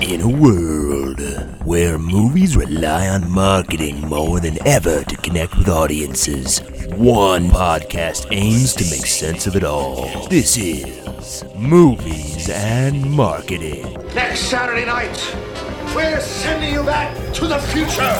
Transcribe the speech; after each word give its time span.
In 0.00 0.20
a 0.22 0.28
world 0.28 1.20
where 1.64 1.98
movies 1.98 2.56
rely 2.56 3.08
on 3.08 3.30
marketing 3.30 4.00
more 4.08 4.40
than 4.40 4.56
ever 4.66 5.04
to 5.04 5.16
connect 5.18 5.56
with 5.58 5.68
audiences, 5.68 6.60
one 6.96 7.48
podcast 7.48 8.26
aims 8.30 8.74
to 8.74 8.84
make 8.84 9.06
sense 9.06 9.46
of 9.46 9.56
it 9.56 9.64
all. 9.64 10.26
This 10.28 10.56
is 10.56 11.44
Movies 11.56 12.48
and 12.48 13.10
Marketing. 13.10 13.92
Next 14.14 14.40
Saturday 14.40 14.86
night, 14.86 15.16
we're 15.94 16.20
sending 16.20 16.72
you 16.72 16.82
back 16.82 17.14
to 17.34 17.46
the 17.46 17.58
future. 17.58 18.16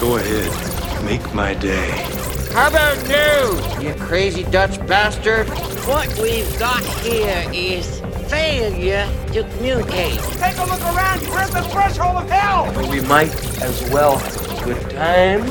Go 0.00 0.16
ahead, 0.16 1.04
make 1.04 1.34
my 1.34 1.54
day. 1.54 2.39
How 2.52 2.66
about 2.66 2.96
news, 3.06 3.82
you 3.82 3.94
crazy 3.94 4.42
Dutch 4.42 4.84
bastard? 4.88 5.48
What 5.86 6.12
we've 6.18 6.58
got 6.58 6.82
here 6.82 7.48
is 7.54 8.00
failure 8.28 9.08
to 9.32 9.44
communicate. 9.56 10.18
Take 10.18 10.58
a 10.58 10.64
look 10.64 10.80
around. 10.80 11.20
We're 11.28 11.38
at 11.38 11.52
the 11.52 11.62
threshold 11.70 12.16
of 12.16 12.28
hell. 12.28 12.90
We 12.90 13.02
might 13.02 13.32
as 13.62 13.88
well 13.92 14.18
have 14.18 14.62
a 14.62 14.64
good 14.64 14.90
time. 14.90 15.42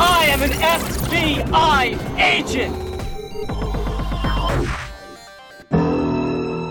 I 0.00 0.26
am 0.26 0.42
an 0.42 0.50
FBI 0.50 1.98
agent! 2.20 2.76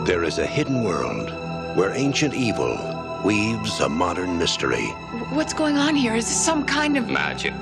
There 0.08 0.24
is 0.24 0.38
a 0.40 0.48
hidden 0.48 0.86
world 0.86 1.30
where 1.76 1.92
ancient 1.94 2.34
evil 2.34 2.80
weaves 3.26 3.82
a 3.82 3.90
modern 3.90 4.38
mystery. 4.38 4.86
What's 5.34 5.54
going 5.54 5.78
on 5.78 5.94
here? 5.94 6.16
Is 6.16 6.26
this 6.26 6.42
some 6.42 6.66
kind 6.66 6.98
of 6.98 7.10
magic? 7.10 7.54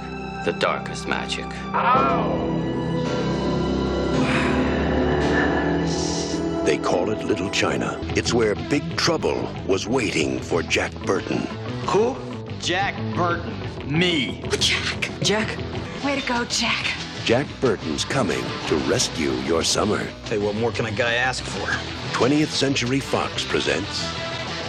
The 0.45 0.53
darkest 0.53 1.07
magic. 1.07 1.49
They 6.63 6.77
call 6.77 7.09
it 7.09 7.23
Little 7.25 7.49
China. 7.49 7.99
It's 8.15 8.31
where 8.31 8.53
Big 8.53 8.95
Trouble 8.95 9.49
was 9.65 9.87
waiting 9.87 10.39
for 10.39 10.61
Jack 10.61 10.93
Burton. 11.03 11.47
Who? 11.87 12.15
Jack 12.59 12.93
Burton. 13.15 13.55
Me. 13.87 14.43
Jack? 14.59 15.09
Jack? 15.23 15.57
Way 16.03 16.21
to 16.21 16.27
go, 16.27 16.45
Jack. 16.45 16.93
Jack 17.23 17.47
Burton's 17.59 18.05
coming 18.05 18.43
to 18.67 18.75
rescue 18.87 19.31
your 19.47 19.63
summer. 19.63 20.03
Hey, 20.25 20.37
what 20.37 20.53
more 20.53 20.71
can 20.71 20.85
a 20.85 20.91
guy 20.91 21.15
ask 21.15 21.43
for? 21.43 21.65
20th 22.15 22.49
Century 22.49 22.99
Fox 22.99 23.43
presents 23.43 24.07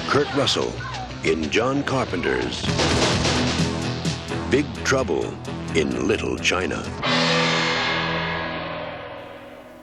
Kurt 0.09 0.33
Russell 0.35 0.73
in 1.25 1.51
John 1.51 1.83
Carpenter's 1.83 2.65
Big 4.51 4.65
Trouble 4.85 5.35
in 5.77 6.09
Little 6.09 6.39
China. 6.39 6.83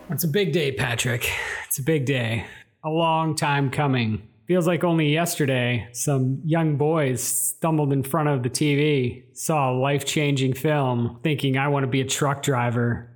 It's 0.10 0.24
a 0.24 0.28
big 0.28 0.52
day, 0.52 0.72
Patrick. 0.72 1.30
It's 1.68 1.78
a 1.78 1.84
big 1.84 2.06
day. 2.06 2.48
A 2.84 2.90
long 2.90 3.36
time 3.36 3.70
coming. 3.70 4.28
Feels 4.48 4.66
like 4.66 4.84
only 4.84 5.14
yesterday 5.14 5.88
some 5.94 6.42
young 6.44 6.78
boys 6.78 7.22
stumbled 7.22 7.94
in 7.94 8.02
front 8.02 8.28
of 8.28 8.42
the 8.42 8.50
TV, 8.50 9.24
saw 9.38 9.72
a 9.72 9.76
life 9.78 10.04
changing 10.04 10.56
film, 10.56 11.20
thinking, 11.22 11.58
I 11.58 11.68
want 11.68 11.84
to 11.84 11.88
be 11.88 12.02
a 12.02 12.08
truck 12.08 12.42
driver, 12.42 13.10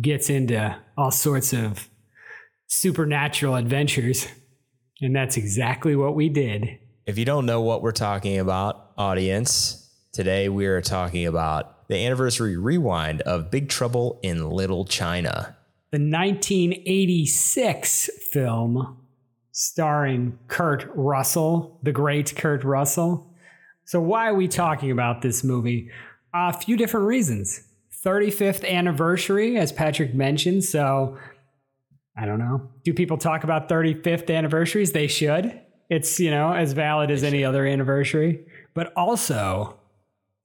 gets 0.00 0.28
into 0.28 0.76
all 0.96 1.12
sorts 1.12 1.52
of 1.52 1.88
supernatural 2.66 3.54
adventures. 3.54 4.26
And 5.00 5.14
that's 5.14 5.36
exactly 5.36 5.94
what 5.94 6.16
we 6.16 6.28
did. 6.28 6.80
If 7.06 7.16
you 7.16 7.24
don't 7.24 7.46
know 7.46 7.60
what 7.60 7.80
we're 7.80 7.92
talking 7.92 8.40
about, 8.40 8.90
audience, 8.98 9.88
today 10.12 10.48
we 10.48 10.66
are 10.66 10.80
talking 10.80 11.24
about 11.24 11.77
the 11.88 12.04
anniversary 12.04 12.56
rewind 12.56 13.22
of 13.22 13.50
Big 13.50 13.68
Trouble 13.68 14.20
in 14.22 14.50
Little 14.50 14.84
China. 14.84 15.56
The 15.90 15.98
1986 15.98 18.10
film 18.30 18.98
starring 19.52 20.38
Kurt 20.46 20.86
Russell, 20.94 21.80
the 21.82 21.92
great 21.92 22.36
Kurt 22.36 22.62
Russell. 22.62 23.26
So, 23.86 23.98
why 24.00 24.28
are 24.28 24.34
we 24.34 24.48
talking 24.48 24.90
about 24.90 25.22
this 25.22 25.42
movie? 25.42 25.90
A 26.34 26.52
few 26.52 26.76
different 26.76 27.06
reasons. 27.06 27.64
35th 28.04 28.68
anniversary, 28.68 29.56
as 29.56 29.72
Patrick 29.72 30.14
mentioned. 30.14 30.64
So, 30.64 31.16
I 32.16 32.26
don't 32.26 32.38
know. 32.38 32.68
Do 32.84 32.92
people 32.92 33.16
talk 33.16 33.44
about 33.44 33.70
35th 33.70 34.34
anniversaries? 34.34 34.92
They 34.92 35.06
should. 35.06 35.58
It's, 35.88 36.20
you 36.20 36.30
know, 36.30 36.52
as 36.52 36.74
valid 36.74 37.10
as 37.10 37.24
any 37.24 37.44
other 37.44 37.66
anniversary. 37.66 38.44
But 38.74 38.92
also, 38.94 39.77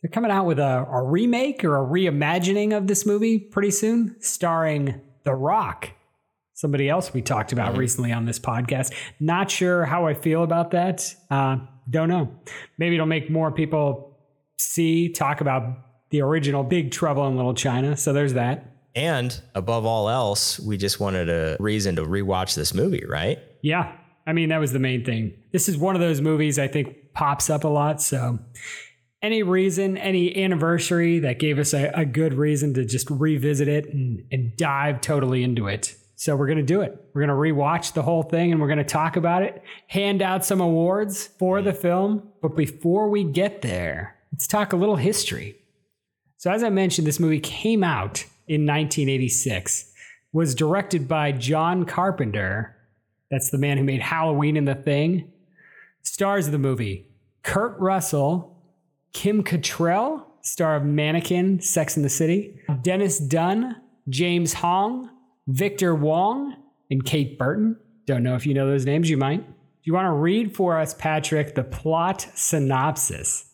they're 0.04 0.12
coming 0.12 0.30
out 0.32 0.46
with 0.46 0.60
a, 0.60 0.86
a 0.92 1.02
remake 1.02 1.64
or 1.64 1.78
a 1.78 1.88
reimagining 1.88 2.76
of 2.78 2.86
this 2.88 3.06
movie 3.06 3.40
pretty 3.40 3.72
soon, 3.72 4.16
starring 4.20 5.00
The 5.24 5.34
Rock. 5.34 5.90
Somebody 6.54 6.90
else 6.90 7.14
we 7.14 7.22
talked 7.22 7.52
about 7.54 7.72
Mm-hmm. 7.72 7.80
recently 7.80 8.12
on 8.12 8.26
this 8.26 8.38
podcast. 8.38 8.94
Not 9.20 9.50
sure 9.50 9.86
how 9.86 10.06
I 10.06 10.14
feel 10.14 10.44
about 10.44 10.72
that. 10.72 11.04
Uh, 11.32 11.58
don't 11.90 12.10
know. 12.10 12.30
Maybe 12.78 12.96
it'll 12.96 13.08
make 13.08 13.30
more 13.30 13.52
people 13.52 14.20
see, 14.58 15.10
talk 15.10 15.42
about 15.42 15.64
the 16.12 16.22
original 16.22 16.64
Big 16.64 16.92
Trouble 16.92 17.26
in 17.28 17.36
Little 17.36 17.54
China. 17.56 17.98
So 17.98 18.14
there's 18.14 18.34
that. 18.34 18.70
And 18.96 19.42
above 19.56 19.86
all 19.86 20.10
else, 20.10 20.60
we 20.60 20.78
just 20.78 21.00
wanted 21.00 21.30
a 21.30 21.58
reason 21.60 21.96
to 21.96 22.04
rewatch 22.04 22.56
this 22.56 22.74
movie, 22.74 23.04
right? 23.08 23.40
Yeah. 23.64 23.92
I 24.28 24.34
mean, 24.34 24.50
that 24.50 24.60
was 24.60 24.72
the 24.72 24.80
main 24.80 25.04
thing. 25.04 25.34
This 25.52 25.68
is 25.68 25.78
one 25.78 25.96
of 25.96 26.02
those 26.02 26.22
movies 26.22 26.60
I 26.60 26.68
think 26.68 27.14
pops 27.14 27.50
up 27.50 27.64
a 27.64 27.68
lot. 27.68 28.02
So, 28.02 28.38
any 29.24 29.42
reason, 29.42 29.98
any 29.98 30.44
anniversary 30.44 31.20
that 31.20 31.40
gave 31.40 31.58
us 31.58 31.74
a, 31.74 31.90
a 31.96 32.06
good 32.06 32.34
reason 32.34 32.74
to 32.74 32.84
just 32.84 33.10
revisit 33.10 33.70
it 33.70 33.92
and, 33.92 34.24
and 34.32 34.56
dive 34.58 35.00
totally 35.00 35.44
into 35.44 35.68
it. 35.68 35.96
So, 36.16 36.36
we're 36.36 36.48
going 36.48 36.60
to 36.60 36.64
do 36.64 36.82
it. 36.82 36.96
We're 37.14 37.26
going 37.26 37.30
to 37.30 37.56
rewatch 37.56 37.94
the 37.94 38.04
whole 38.04 38.24
thing 38.24 38.52
and 38.52 38.62
we're 38.62 38.68
going 38.68 38.78
to 38.78 38.84
talk 38.84 39.16
about 39.16 39.42
it, 39.42 39.64
hand 39.88 40.22
out 40.22 40.46
some 40.46 40.62
awards 40.62 41.28
for 41.40 41.62
the 41.62 41.74
film. 41.74 42.30
But 42.42 42.56
before 42.56 43.10
we 43.10 43.24
get 43.24 43.62
there, 43.62 44.16
let's 44.32 44.46
talk 44.46 44.74
a 44.74 44.78
little 44.78 44.98
history. 44.98 45.56
So, 46.38 46.52
as 46.52 46.64
I 46.64 46.70
mentioned, 46.70 47.08
this 47.08 47.20
movie 47.20 47.40
came 47.40 47.84
out 47.84 48.26
in 48.48 48.66
1986, 48.66 49.92
was 50.34 50.54
directed 50.54 51.08
by 51.08 51.32
John 51.32 51.86
Carpenter. 51.86 52.76
That's 53.32 53.50
the 53.50 53.58
man 53.58 53.78
who 53.78 53.84
made 53.84 54.02
Halloween 54.02 54.58
and 54.58 54.68
The 54.68 54.76
Thing. 54.76 55.32
Stars 56.04 56.46
of 56.46 56.52
the 56.52 56.60
movie 56.60 57.08
Kurt 57.44 57.80
Russell, 57.80 58.53
Kim 59.14 59.44
Cattrall, 59.44 60.26
star 60.42 60.76
of 60.76 60.84
Mannequin, 60.84 61.62
Sex 61.62 61.96
in 61.96 62.04
the 62.04 62.10
City, 62.10 62.60
Dennis 62.82 63.20
Dun, 63.20 63.76
James 64.10 64.54
Hong, 64.54 65.10
Victor 65.48 65.96
Wong, 65.96 66.56
and 66.90 67.04
Kate 67.06 67.38
Burton. 67.38 67.78
Don't 68.06 68.24
know 68.24 68.36
if 68.36 68.46
you 68.46 68.54
know 68.54 68.68
those 68.68 68.86
names, 68.86 69.10
you 69.10 69.18
might. 69.18 69.46
Do 69.48 69.90
you 69.90 69.94
want 69.94 70.08
to 70.08 70.14
read 70.14 70.56
for 70.56 70.78
us, 70.78 70.94
Patrick, 70.94 71.56
the 71.56 71.64
plot 71.64 72.28
synopsis? 72.36 73.46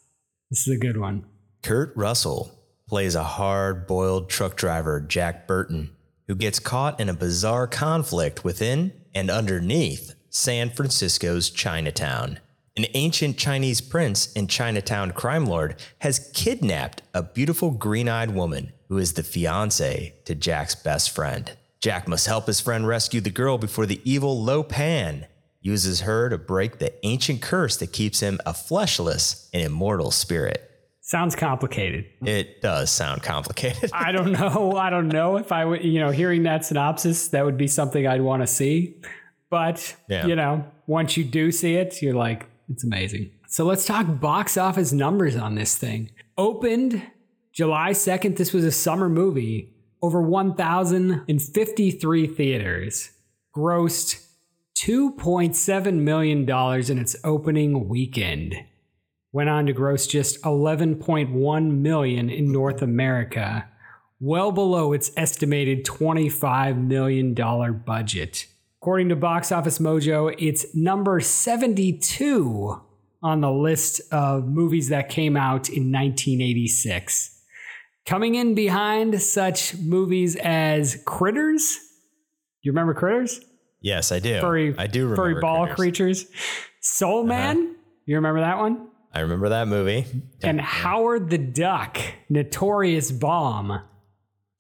This 0.50 0.68
is 0.68 0.76
a 0.76 0.80
good 0.80 0.98
one. 0.98 1.26
Kurt 1.62 1.94
Russell 1.96 2.52
plays 2.88 3.16
a 3.16 3.24
hard 3.24 3.86
boiled 3.86 4.30
truck 4.30 4.56
driver, 4.56 5.00
Jack 5.00 5.48
Burton, 5.48 5.92
who 6.28 6.36
gets 6.36 6.60
caught 6.60 7.00
in 7.00 7.10
a 7.10 7.14
bizarre 7.14 7.68
conflict 7.68 8.44
within 8.44 8.94
and 9.14 9.30
underneath 9.30 10.16
San 10.30 10.70
Francisco's 10.70 11.50
Chinatown. 11.50 12.40
An 12.80 12.86
ancient 12.94 13.38
Chinese 13.38 13.82
prince 13.82 14.32
and 14.38 14.50
Chinatown 14.50 15.12
crime 15.12 15.46
lord 15.46 15.76
has 15.98 16.32
kidnapped 16.34 17.02
a 17.14 17.22
beautiful 17.22 17.72
green 17.72 18.08
eyed 18.08 18.32
woman 18.32 18.72
who 18.88 18.98
is 18.98 19.12
the 19.16 19.22
fiance 19.22 20.14
to 20.24 20.34
Jack's 20.34 20.76
best 20.76 21.12
friend. 21.14 21.52
Jack 21.82 22.08
must 22.08 22.28
help 22.28 22.48
his 22.48 22.62
friend 22.62 22.88
rescue 22.88 23.20
the 23.20 23.30
girl 23.32 23.58
before 23.58 23.86
the 23.86 24.00
evil 24.10 24.42
Lo 24.42 24.64
Pan 24.64 25.28
uses 25.60 26.00
her 26.00 26.30
to 26.30 26.38
break 26.38 26.80
the 26.80 26.94
ancient 27.06 27.42
curse 27.42 27.76
that 27.76 27.92
keeps 27.92 28.22
him 28.22 28.40
a 28.46 28.54
fleshless 28.54 29.50
and 29.54 29.62
immortal 29.62 30.10
spirit. 30.10 30.72
Sounds 31.02 31.36
complicated. 31.36 32.06
It 32.22 32.62
does 32.62 32.90
sound 32.90 33.24
complicated. 33.24 33.92
I 33.94 34.14
don't 34.14 34.32
know. 34.32 34.78
I 34.78 34.90
don't 34.90 35.10
know 35.10 35.36
if 35.36 35.52
I 35.52 35.66
would, 35.66 35.84
you 35.84 36.00
know, 36.00 36.12
hearing 36.12 36.44
that 36.44 36.64
synopsis, 36.64 37.28
that 37.28 37.44
would 37.44 37.58
be 37.58 37.68
something 37.68 38.08
I'd 38.08 38.22
want 38.22 38.42
to 38.42 38.48
see. 38.48 39.02
But, 39.50 39.98
Yeah. 40.08 40.28
you 40.28 40.38
know, 40.38 40.64
once 40.88 41.18
you 41.18 41.26
do 41.26 41.52
see 41.52 41.76
it, 41.76 42.02
you're 42.02 42.14
like, 42.16 42.46
it's 42.70 42.84
amazing. 42.84 43.32
So 43.48 43.66
let's 43.66 43.86
talk 43.86 44.20
box 44.20 44.58
office 44.58 44.92
numbers 44.92 45.36
on 45.36 45.56
this 45.56 45.78
thing. 45.78 46.12
Opened 46.38 47.02
July 47.52 47.92
2nd. 47.92 48.38
This 48.38 48.54
was 48.54 48.64
a 48.64 48.72
summer 48.72 49.10
movie. 49.10 49.74
Over 50.02 50.22
1,053 50.22 52.28
theaters. 52.28 53.12
Grossed 53.56 54.26
$2.7 54.78 55.94
million 55.96 56.50
in 56.50 57.00
its 57.00 57.16
opening 57.26 57.90
weekend. 57.90 58.56
Went 59.34 59.50
on 59.50 59.66
to 59.66 59.74
gross 59.74 60.08
just 60.08 60.42
11.1 60.44 61.72
million 61.72 62.30
in 62.30 62.52
North 62.52 62.82
America, 62.82 63.68
well 64.22 64.52
below 64.52 64.94
its 64.94 65.12
estimated 65.18 65.86
$25 65.86 66.82
million 66.82 67.34
budget. 67.86 68.48
According 68.82 69.10
to 69.10 69.18
Box 69.18 69.52
Office 69.52 69.80
Mojo, 69.80 70.34
it's 70.38 70.74
number 70.74 71.20
72 71.20 72.82
on 73.22 73.42
the 73.42 73.52
list 73.52 74.00
of 74.14 74.48
movies 74.48 74.88
that 74.88 75.10
came 75.10 75.36
out 75.36 75.68
in 75.68 75.92
1986. 75.92 77.42
Coming 78.06 78.36
in 78.36 78.56
behind 78.56 79.22
such 79.22 79.76
movies 79.78 80.38
as 80.38 81.02
Critters. 81.06 81.78
You 82.62 82.72
remember 82.72 82.94
Critters? 82.94 83.42
Yes, 83.82 84.14
I 84.14 84.20
do. 84.20 84.40
Furry, 84.40 84.74
I 84.78 84.88
do 84.88 85.04
remember 85.10 85.22
furry 85.22 85.42
ball 85.42 85.68
Critters. 85.68 85.76
creatures. 86.24 86.26
Soul 86.80 87.20
uh-huh. 87.20 87.28
Man. 87.28 87.76
You 88.06 88.16
remember 88.16 88.40
that 88.40 88.60
one? 88.60 88.88
I 89.14 89.20
remember 89.20 89.50
that 89.50 89.68
movie. 89.68 90.06
And 90.42 90.62
Howard 90.62 91.30
the 91.30 91.38
Duck, 91.38 92.00
Notorious 92.30 93.12
Bomb, 93.12 93.82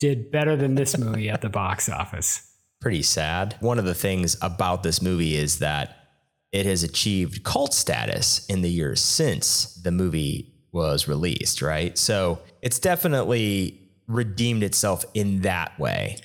did 0.01 0.29
better 0.29 0.57
than 0.57 0.75
this 0.75 0.97
movie 0.97 1.29
at 1.29 1.41
the 1.41 1.49
box 1.49 1.87
office. 1.87 2.48
Pretty 2.81 3.03
sad. 3.03 3.55
One 3.59 3.79
of 3.79 3.85
the 3.85 3.93
things 3.93 4.37
about 4.41 4.83
this 4.83 5.01
movie 5.01 5.35
is 5.35 5.59
that 5.59 5.95
it 6.51 6.65
has 6.65 6.83
achieved 6.83 7.43
cult 7.43 7.73
status 7.73 8.45
in 8.47 8.61
the 8.61 8.69
years 8.69 9.01
since 9.01 9.75
the 9.75 9.91
movie 9.91 10.53
was 10.71 11.07
released, 11.07 11.61
right? 11.61 11.97
So 11.97 12.39
it's 12.61 12.79
definitely 12.79 13.79
redeemed 14.07 14.63
itself 14.63 15.05
in 15.13 15.41
that 15.41 15.77
way. 15.79 16.17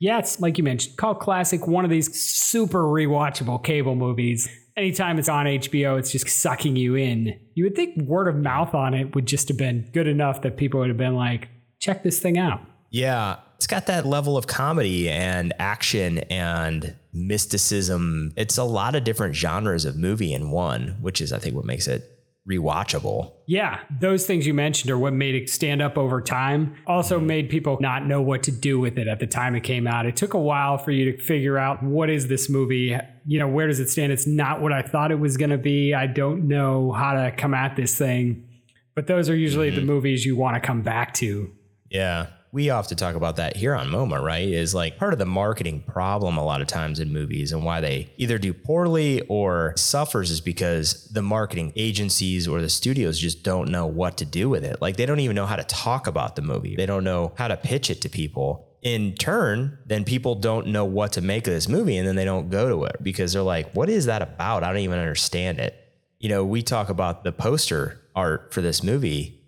Yeah, 0.00 0.18
it's 0.18 0.40
like 0.40 0.58
you 0.58 0.64
mentioned, 0.64 0.96
called 0.96 1.20
classic, 1.20 1.66
one 1.66 1.84
of 1.84 1.90
these 1.90 2.20
super 2.20 2.82
rewatchable 2.82 3.62
cable 3.62 3.94
movies. 3.94 4.48
Anytime 4.76 5.18
it's 5.18 5.28
on 5.28 5.46
HBO, 5.46 5.98
it's 5.98 6.10
just 6.10 6.28
sucking 6.28 6.76
you 6.76 6.96
in. 6.96 7.38
You 7.54 7.64
would 7.64 7.76
think 7.76 8.02
word 8.02 8.26
of 8.26 8.36
mouth 8.36 8.74
on 8.74 8.94
it 8.94 9.14
would 9.14 9.26
just 9.26 9.48
have 9.48 9.56
been 9.56 9.88
good 9.92 10.08
enough 10.08 10.42
that 10.42 10.56
people 10.56 10.80
would 10.80 10.88
have 10.88 10.98
been 10.98 11.14
like, 11.14 11.48
check 11.78 12.02
this 12.02 12.18
thing 12.18 12.38
out. 12.38 12.60
Yeah, 12.90 13.36
it's 13.62 13.68
got 13.68 13.86
that 13.86 14.04
level 14.04 14.36
of 14.36 14.48
comedy 14.48 15.08
and 15.08 15.54
action 15.60 16.18
and 16.30 16.96
mysticism. 17.12 18.32
It's 18.36 18.58
a 18.58 18.64
lot 18.64 18.96
of 18.96 19.04
different 19.04 19.36
genres 19.36 19.84
of 19.84 19.96
movie 19.96 20.32
in 20.32 20.50
one, 20.50 20.96
which 21.00 21.20
is, 21.20 21.32
I 21.32 21.38
think, 21.38 21.54
what 21.54 21.64
makes 21.64 21.86
it 21.86 22.02
rewatchable. 22.50 23.30
Yeah, 23.46 23.78
those 24.00 24.26
things 24.26 24.48
you 24.48 24.52
mentioned 24.52 24.90
are 24.90 24.98
what 24.98 25.12
made 25.12 25.36
it 25.36 25.48
stand 25.48 25.80
up 25.80 25.96
over 25.96 26.20
time. 26.20 26.74
Also 26.88 27.20
made 27.20 27.50
people 27.50 27.78
not 27.80 28.04
know 28.04 28.20
what 28.20 28.42
to 28.42 28.50
do 28.50 28.80
with 28.80 28.98
it 28.98 29.06
at 29.06 29.20
the 29.20 29.28
time 29.28 29.54
it 29.54 29.62
came 29.62 29.86
out. 29.86 30.06
It 30.06 30.16
took 30.16 30.34
a 30.34 30.40
while 30.40 30.76
for 30.76 30.90
you 30.90 31.12
to 31.12 31.22
figure 31.22 31.56
out 31.56 31.84
what 31.84 32.10
is 32.10 32.26
this 32.26 32.48
movie? 32.48 32.98
You 33.24 33.38
know, 33.38 33.46
where 33.46 33.68
does 33.68 33.78
it 33.78 33.90
stand? 33.90 34.10
It's 34.10 34.26
not 34.26 34.60
what 34.60 34.72
I 34.72 34.82
thought 34.82 35.12
it 35.12 35.20
was 35.20 35.36
going 35.36 35.50
to 35.50 35.56
be. 35.56 35.94
I 35.94 36.08
don't 36.08 36.48
know 36.48 36.90
how 36.90 37.12
to 37.12 37.30
come 37.30 37.54
at 37.54 37.76
this 37.76 37.96
thing. 37.96 38.48
But 38.96 39.06
those 39.06 39.30
are 39.30 39.36
usually 39.36 39.68
mm-hmm. 39.68 39.76
the 39.76 39.86
movies 39.86 40.26
you 40.26 40.34
want 40.34 40.56
to 40.56 40.60
come 40.60 40.82
back 40.82 41.14
to. 41.14 41.52
Yeah 41.90 42.26
we 42.52 42.68
often 42.68 42.98
talk 42.98 43.14
about 43.14 43.36
that 43.36 43.56
here 43.56 43.74
on 43.74 43.88
MoMA, 43.88 44.22
right? 44.22 44.46
Is 44.46 44.74
like 44.74 44.98
part 44.98 45.14
of 45.14 45.18
the 45.18 45.24
marketing 45.24 45.82
problem 45.86 46.36
a 46.36 46.44
lot 46.44 46.60
of 46.60 46.66
times 46.66 47.00
in 47.00 47.10
movies 47.10 47.50
and 47.50 47.64
why 47.64 47.80
they 47.80 48.12
either 48.18 48.36
do 48.36 48.52
poorly 48.52 49.22
or 49.22 49.72
suffers 49.78 50.30
is 50.30 50.42
because 50.42 51.08
the 51.08 51.22
marketing 51.22 51.72
agencies 51.76 52.46
or 52.46 52.60
the 52.60 52.68
studios 52.68 53.18
just 53.18 53.42
don't 53.42 53.70
know 53.70 53.86
what 53.86 54.18
to 54.18 54.26
do 54.26 54.50
with 54.50 54.64
it. 54.64 54.82
Like 54.82 54.98
they 54.98 55.06
don't 55.06 55.20
even 55.20 55.34
know 55.34 55.46
how 55.46 55.56
to 55.56 55.64
talk 55.64 56.06
about 56.06 56.36
the 56.36 56.42
movie. 56.42 56.76
They 56.76 56.84
don't 56.84 57.04
know 57.04 57.32
how 57.36 57.48
to 57.48 57.56
pitch 57.56 57.88
it 57.88 58.02
to 58.02 58.10
people. 58.10 58.68
In 58.82 59.14
turn, 59.14 59.78
then 59.86 60.04
people 60.04 60.34
don't 60.34 60.66
know 60.66 60.84
what 60.84 61.12
to 61.12 61.22
make 61.22 61.46
of 61.46 61.54
this 61.54 61.68
movie 61.68 61.96
and 61.96 62.06
then 62.06 62.16
they 62.16 62.26
don't 62.26 62.50
go 62.50 62.68
to 62.68 62.84
it 62.84 62.96
because 63.02 63.32
they're 63.32 63.40
like, 63.40 63.72
what 63.72 63.88
is 63.88 64.06
that 64.06 64.20
about? 64.20 64.62
I 64.62 64.68
don't 64.68 64.82
even 64.82 64.98
understand 64.98 65.58
it. 65.58 65.74
You 66.20 66.28
know, 66.28 66.44
we 66.44 66.62
talk 66.62 66.90
about 66.90 67.24
the 67.24 67.32
poster 67.32 68.02
art 68.14 68.52
for 68.52 68.60
this 68.60 68.82
movie 68.82 69.40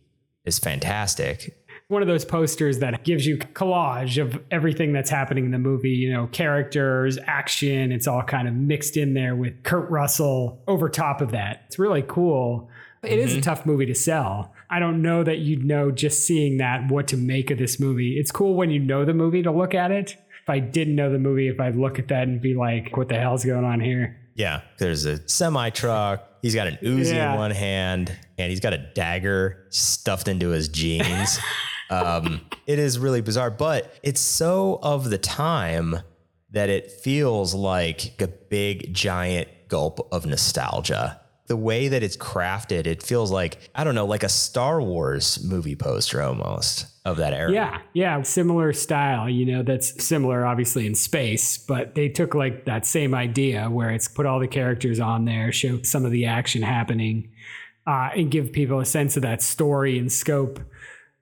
is 0.47 0.59
fantastic 0.59 1.64
one 1.89 2.01
of 2.01 2.09
those 2.09 2.25
posters 2.25 2.79
that 2.79 3.05
gives 3.05 3.27
you 3.27 3.37
collage 3.37 4.21
of 4.21 4.41
everything 4.51 4.93
that's 4.93 5.11
happening 5.11 5.45
in 5.45 5.51
the 5.51 5.59
movie, 5.59 5.91
you 5.91 6.11
know, 6.11 6.27
characters, 6.29 7.19
action, 7.27 7.93
it's 7.93 8.09
all 8.09 8.23
kind 8.23 8.49
of 8.49 8.55
mixed 8.55 8.97
in 8.97 9.13
there 9.13 9.37
with 9.37 9.63
Kurt 9.65 9.91
Russell 9.91 10.63
over 10.67 10.89
top 10.89 11.21
of 11.21 11.31
that. 11.33 11.65
It's 11.67 11.79
really 11.79 12.03
cool. 12.03 12.71
It 13.03 13.09
mm-hmm. 13.09 13.19
is 13.19 13.33
a 13.33 13.37
mm-hmm. 13.37 13.43
tough 13.43 13.67
movie 13.67 13.85
to 13.87 13.95
sell. 13.95 14.53
I 14.71 14.79
don't 14.79 15.03
know 15.03 15.23
that 15.25 15.39
you'd 15.39 15.65
know 15.65 15.91
just 15.91 16.27
seeing 16.27 16.57
that 16.57 16.91
what 16.91 17.07
to 17.09 17.19
make 17.19 17.51
of 17.51 17.59
this 17.59 17.79
movie. 17.79 18.19
It's 18.19 18.33
cool 18.33 18.55
when 18.55 18.71
you 18.71 18.81
know 18.81 19.05
the 19.05 19.15
movie 19.15 19.43
to 19.43 19.53
look 19.53 19.75
at 19.75 19.91
it. 19.91 20.17
If 20.43 20.49
I 20.49 20.61
didn't 20.61 20.97
know 20.97 21.13
the 21.13 21.19
movie, 21.19 21.49
if 21.49 21.61
I'd 21.61 21.77
look 21.77 21.99
at 21.99 22.09
that 22.09 22.29
and 22.29 22.41
be 22.41 22.55
like, 22.55 22.97
what 22.97 23.09
the 23.09 23.19
hell's 23.19 23.45
going 23.45 23.65
on 23.65 23.81
here? 23.81 24.19
Yeah, 24.35 24.63
there's 24.79 25.05
a 25.05 25.27
semi 25.29 25.71
truck. 25.71 26.29
He's 26.43 26.55
got 26.55 26.67
an 26.67 26.79
Uzi 26.83 27.15
yeah. 27.15 27.33
in 27.33 27.39
one 27.39 27.51
hand, 27.51 28.15
and 28.37 28.51
he's 28.51 28.61
got 28.61 28.73
a 28.73 28.79
dagger 28.79 29.65
stuffed 29.69 30.29
into 30.29 30.49
his 30.49 30.69
jeans. 30.69 31.39
Um, 31.91 32.41
it 32.67 32.79
is 32.79 32.99
really 32.99 33.21
bizarre, 33.21 33.51
but 33.51 33.95
it's 34.03 34.21
so 34.21 34.79
of 34.83 35.11
the 35.11 35.19
time 35.19 35.99
that 36.51 36.69
it 36.69 36.91
feels 36.91 37.55
like 37.55 38.21
a 38.21 38.29
big 38.29 38.95
giant 38.95 39.49
gulp 39.69 40.09
of 40.13 40.25
nostalgia. 40.25 41.21
The 41.47 41.57
way 41.57 41.89
that 41.89 42.03
it's 42.03 42.17
crafted, 42.17 42.87
it 42.87 43.03
feels 43.03 43.31
like, 43.31 43.59
I 43.75 43.85
don't 43.85 43.95
know, 43.95 44.07
like 44.07 44.23
a 44.23 44.29
Star 44.31 44.81
Wars 44.81 45.45
movie 45.45 45.77
poster 45.77 46.23
almost 46.23 46.87
of 47.05 47.19
that 47.19 47.35
era. 47.35 47.53
Yeah, 47.53 47.81
yeah, 47.93 48.23
similar 48.23 48.73
style, 48.73 49.29
you 49.29 49.45
know, 49.45 49.63
that's 49.63 50.03
similar 50.03 50.47
obviously 50.47 50.87
in 50.87 50.95
space, 50.95 51.59
but 51.59 51.95
they 51.97 52.09
took 52.09 52.35
like 52.35 52.65
that 52.65 52.87
same 52.87 53.15
idea 53.15 53.69
where 53.69 53.91
it's 53.91 54.09
put 54.09 54.25
all 54.25 54.41
the 54.41 54.49
characters 54.49 55.01
on 55.01 55.27
there, 55.27 55.53
show 55.53 55.83
some 55.83 56.07
of 56.07 56.13
the 56.13 56.25
action 56.25 56.63
happening, 56.63 57.31
uh, 57.87 58.09
and 58.17 58.31
give 58.31 58.53
people 58.53 58.81
a 58.81 58.87
sense 58.87 59.17
of 59.17 59.23
that 59.23 59.43
story 59.43 59.99
and 59.99 60.11
scope 60.11 60.61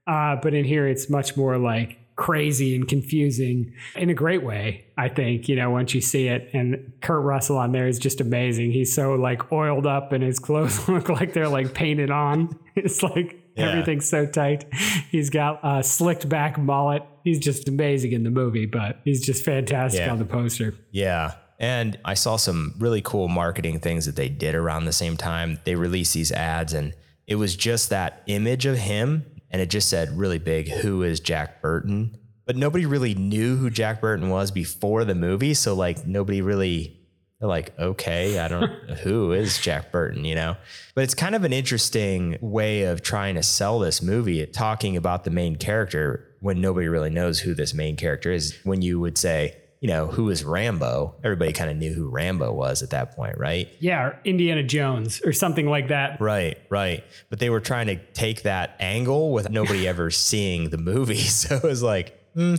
uh, 0.07 0.37
but 0.37 0.55
in 0.55 0.65
here, 0.65 0.87
it's 0.87 1.09
much 1.09 1.37
more 1.37 1.59
like 1.59 1.99
crazy 2.17 2.77
and 2.77 2.87
confusing 2.87 3.75
in 3.97 4.11
a 4.11 4.15
great 4.15 4.45
way. 4.45 4.85
I 4.97 5.09
think 5.09 5.49
you 5.49 5.57
know 5.57 5.71
once 5.71 5.95
you 5.95 6.01
see 6.01 6.29
it, 6.29 6.51
and 6.53 6.93
Kurt 7.01 7.23
Russell 7.23 7.59
on 7.59 7.73
there 7.73 7.89
is 7.89 7.99
just 7.99 8.21
amazing. 8.21 8.73
He's 8.73 8.95
so 8.95 9.15
like 9.15 9.53
oiled 9.53 9.87
up, 9.87 10.13
and 10.13 10.23
his 10.23 10.39
clothes 10.39 10.89
look 10.89 11.09
like 11.09 11.33
they're 11.33 11.49
like 11.49 11.75
painted 11.75 12.11
on. 12.11 12.59
It's 12.75 13.03
like 13.03 13.37
yeah. 13.55 13.69
everything's 13.69 14.09
so 14.09 14.25
tight. 14.25 14.65
He's 15.11 15.29
got 15.29 15.61
a 15.63 15.83
slicked 15.83 16.27
back 16.27 16.57
mullet. 16.57 17.03
He's 17.23 17.39
just 17.39 17.69
amazing 17.69 18.13
in 18.13 18.23
the 18.23 18.31
movie, 18.31 18.65
but 18.65 19.01
he's 19.05 19.21
just 19.21 19.45
fantastic 19.45 20.01
yeah. 20.01 20.11
on 20.11 20.19
the 20.19 20.25
poster. 20.25 20.75
Yeah. 20.91 21.35
And 21.59 21.99
I 22.03 22.15
saw 22.15 22.37
some 22.37 22.75
really 22.79 23.03
cool 23.03 23.29
marketing 23.29 23.79
things 23.81 24.07
that 24.07 24.17
they 24.17 24.31
did 24.31 24.55
around 24.55 24.87
the 24.87 24.93
same 24.95 25.19
time. 25.19 25.61
They 25.65 25.75
released 25.75 26.15
these 26.15 26.33
ads, 26.33 26.73
and 26.73 26.95
it 27.27 27.35
was 27.35 27.55
just 27.55 27.91
that 27.91 28.23
image 28.27 28.65
of 28.65 28.79
him 28.79 29.27
and 29.53 29.63
it 29.63 29.71
just 29.71 29.89
said 29.89 30.19
really 30.19 30.39
big, 30.39 30.69
"Who 30.69 31.03
is 31.03 31.21
Jack 31.21 31.63
Burton?" 31.63 32.17
But 32.45 32.57
nobody 32.57 32.87
really 32.87 33.15
knew 33.15 33.57
who 33.57 33.71
Jack 33.71 34.01
Burton 34.01 34.29
was 34.29 34.51
before 34.51 35.05
the 35.05 35.15
movie, 35.15 35.55
so 35.55 35.75
like 35.75 36.07
nobody 36.07 36.43
really 36.43 36.99
they're 37.43 37.49
like, 37.49 37.77
okay, 37.77 38.39
I 38.39 38.47
don't 38.47 38.71
who 39.03 39.33
is 39.33 39.59
Jack 39.59 39.91
Burton, 39.91 40.25
you 40.25 40.37
know? 40.37 40.57
But 40.95 41.03
it's 41.03 41.15
kind 41.15 41.35
of 41.35 41.43
an 41.43 41.53
interesting 41.53 42.39
way 42.41 42.85
of 42.85 43.03
trying 43.03 43.35
to 43.35 43.43
sell 43.43 43.81
this 43.81 44.01
movie, 44.01 44.47
talking 44.47 44.97
about 44.97 45.25
the 45.25 45.31
main 45.31 45.57
character 45.57 46.25
when 46.39 46.61
nobody 46.61 46.87
really 46.87 47.11
knows 47.11 47.41
who 47.41 47.53
this 47.53 47.75
main 47.75 47.97
character 47.97 48.31
is. 48.31 48.57
When 48.63 48.81
you 48.81 49.01
would 49.01 49.19
say, 49.19 49.57
you 49.83 49.89
know, 49.89 50.07
who 50.07 50.31
is 50.31 50.45
Rambo? 50.45 51.17
Everybody 51.25 51.53
kind 51.53 51.69
of 51.69 51.77
knew 51.77 51.93
who 51.93 52.09
Rambo 52.09 52.53
was 52.53 52.85
at 52.85 52.91
that 52.91 53.17
point, 53.17 53.37
right? 53.37 53.69
Yeah, 53.81 54.01
or 54.01 54.21
Indiana 54.25 54.63
Jones 54.63 55.21
or 55.25 55.33
something 55.33 55.67
like 55.67 55.89
that. 55.89 56.21
Right, 56.21 56.57
right. 56.71 57.03
But 57.31 57.41
they 57.41 57.51
were 57.51 57.59
trying 57.59 57.89
to 57.89 57.97
take 58.13 58.43
that 58.43 58.77
angle 58.79 59.33
with 59.33 59.51
nobody 59.51 59.89
ever 59.93 60.13
seeing 60.13 60.71
the 60.71 60.79
movie. 60.79 61.17
So 61.33 61.57
it 61.57 61.65
was 61.65 61.83
like, 61.83 62.17
hmm, 62.35 62.55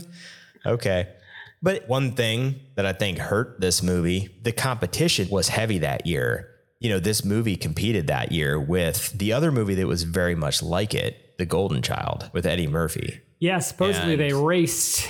okay. 0.66 1.14
But 1.62 1.88
one 1.88 2.12
thing 2.12 2.60
that 2.74 2.84
I 2.84 2.92
think 2.92 3.16
hurt 3.16 3.58
this 3.58 3.82
movie, 3.82 4.28
the 4.42 4.52
competition 4.52 5.28
was 5.30 5.48
heavy 5.48 5.78
that 5.78 6.06
year. 6.06 6.50
You 6.80 6.90
know, 6.90 6.98
this 6.98 7.24
movie 7.24 7.56
competed 7.56 8.08
that 8.08 8.32
year 8.32 8.60
with 8.60 9.16
the 9.16 9.32
other 9.32 9.50
movie 9.50 9.76
that 9.76 9.86
was 9.86 10.02
very 10.02 10.34
much 10.34 10.62
like 10.62 10.92
it, 10.92 11.38
The 11.38 11.46
Golden 11.46 11.80
Child 11.80 12.30
with 12.34 12.44
Eddie 12.44 12.66
Murphy. 12.66 13.22
Yeah, 13.38 13.60
supposedly 13.60 14.14
and 14.14 14.20
they 14.20 14.34
raced 14.34 15.08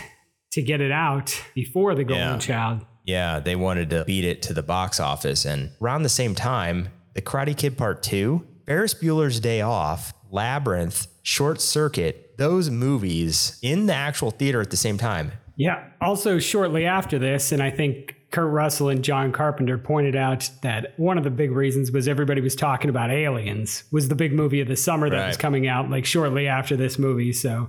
to 0.55 0.63
get 0.63 0.81
it 0.81 0.93
out 0.93 1.41
before 1.55 1.95
the 1.97 2.05
Golden 2.05 2.35
yeah. 2.35 2.39
Child. 2.39 2.87
Yeah, 3.05 3.41
they 3.41 3.57
wanted 3.57 3.91
to 3.91 4.05
beat 4.05 4.25
it 4.25 4.41
to 4.43 4.55
the 4.55 4.63
box 4.63 5.01
office. 5.01 5.45
And 5.45 5.73
around 5.83 6.05
the 6.05 6.09
same 6.09 6.35
time, 6.35 6.89
The 7.15 7.23
Karate 7.23 7.57
Kid 7.57 7.77
Part 7.77 8.03
2, 8.05 8.47
Ferris 8.65 8.95
Bueller's 8.95 9.41
Day 9.41 9.61
Off, 9.61 10.15
Labyrinth, 10.31 11.09
Short 11.23 11.61
Circuit, 11.61 12.37
those 12.39 12.71
movies 12.71 13.59
in 13.63 13.87
the 13.87 13.95
actual 13.95 14.31
theater 14.31 14.61
at 14.61 14.71
the 14.71 14.77
same 14.77 14.97
time. 14.97 15.33
Yeah. 15.57 15.85
Also, 16.01 16.39
shortly 16.39 16.87
after 16.87 17.19
this, 17.19 17.51
and 17.51 17.63
I 17.63 17.71
think 17.71 18.15
Kurt 18.31 18.51
Russell 18.51 18.89
and 18.89 19.05
John 19.05 19.33
Carpenter 19.33 19.77
pointed 19.77 20.17
out 20.17 20.51
that 20.63 20.99
one 20.99 21.19
of 21.19 21.25
the 21.25 21.31
big 21.31 21.51
reasons 21.51 21.91
was 21.91 22.07
everybody 22.09 22.41
was 22.41 22.57
talking 22.57 22.91
about 22.91 23.11
Aliens 23.11 23.85
was 23.91 24.09
the 24.09 24.17
big 24.17 24.33
movie 24.33 24.61
of 24.61 24.69
the 24.69 24.77
summer 24.77 25.11
that 25.11 25.17
right. 25.17 25.29
was 25.29 25.37
coming 25.37 25.67
out 25.67 25.91
like 25.91 26.05
shortly 26.05 26.47
after 26.47 26.77
this 26.77 26.99
movie. 26.99 27.33
So 27.33 27.69